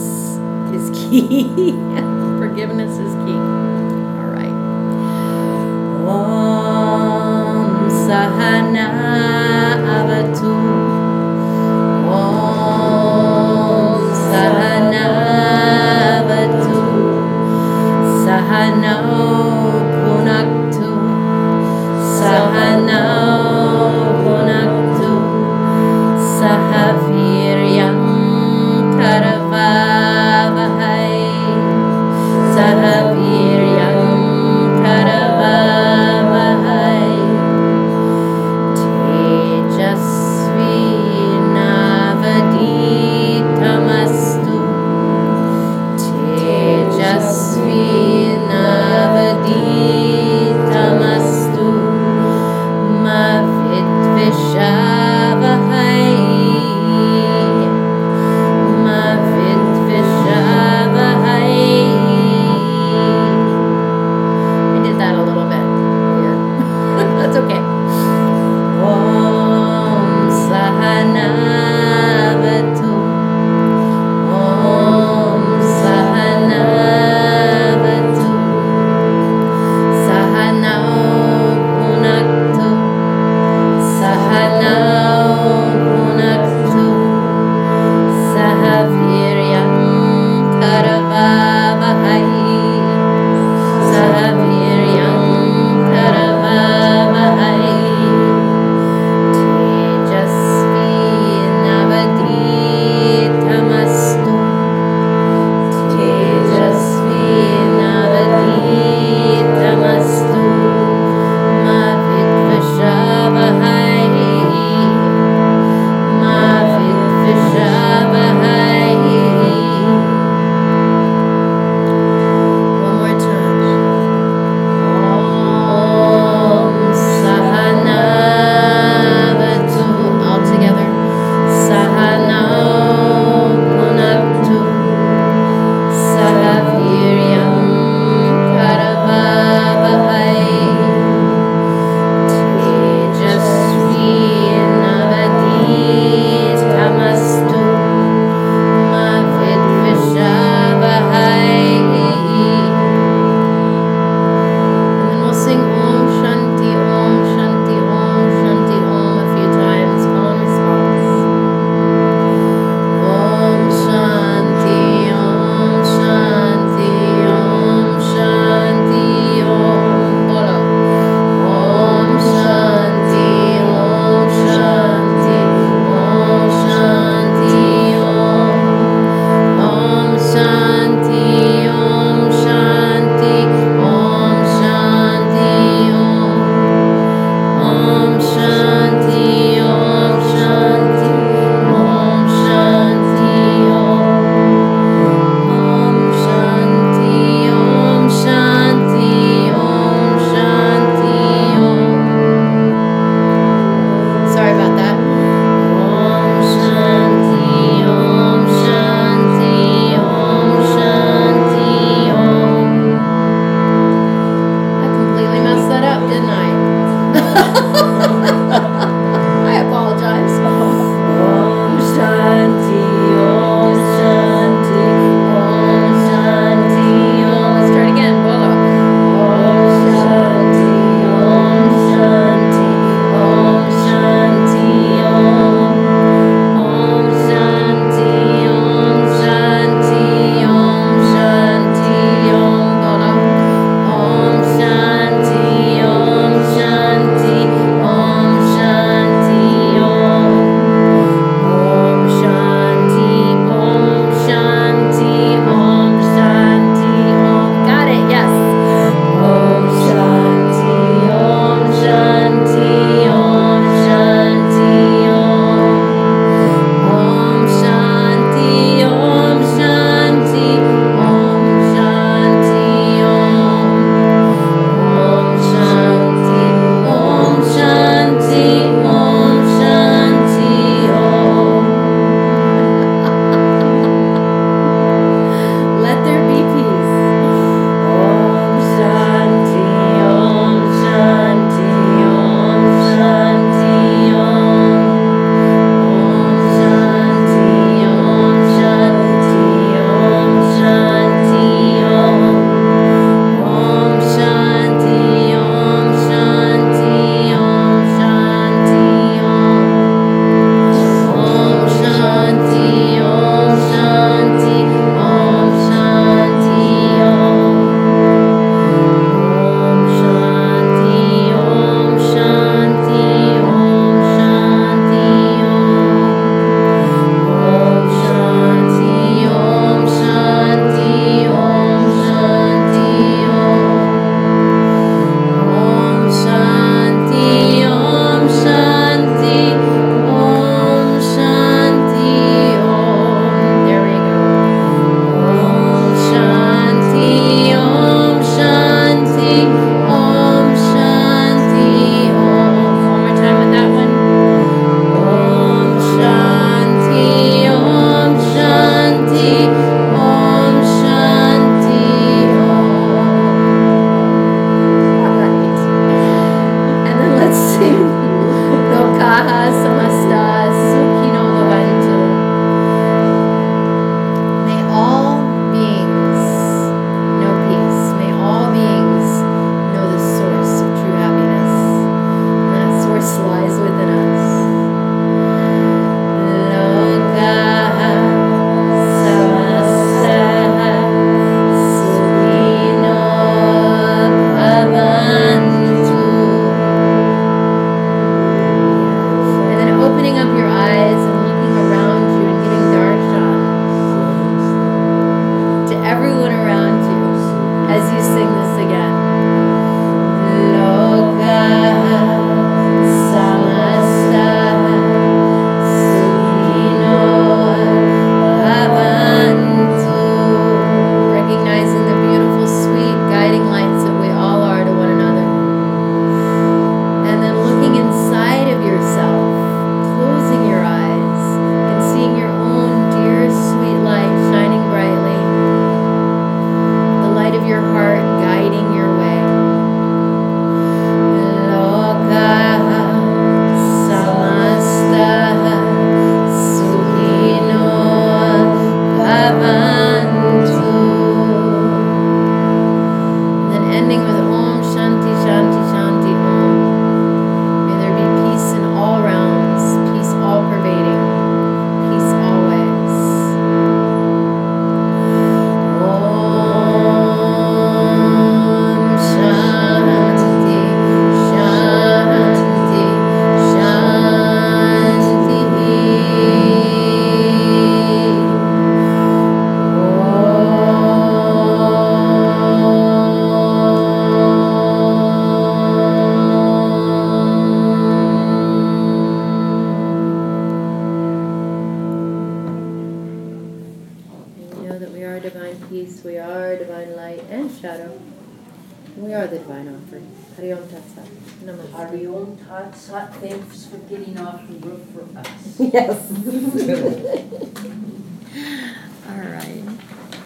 is 0.75 0.91
key. 0.91 1.73
forgiveness 2.39 2.93
is 2.99 3.15
key. 3.27 3.60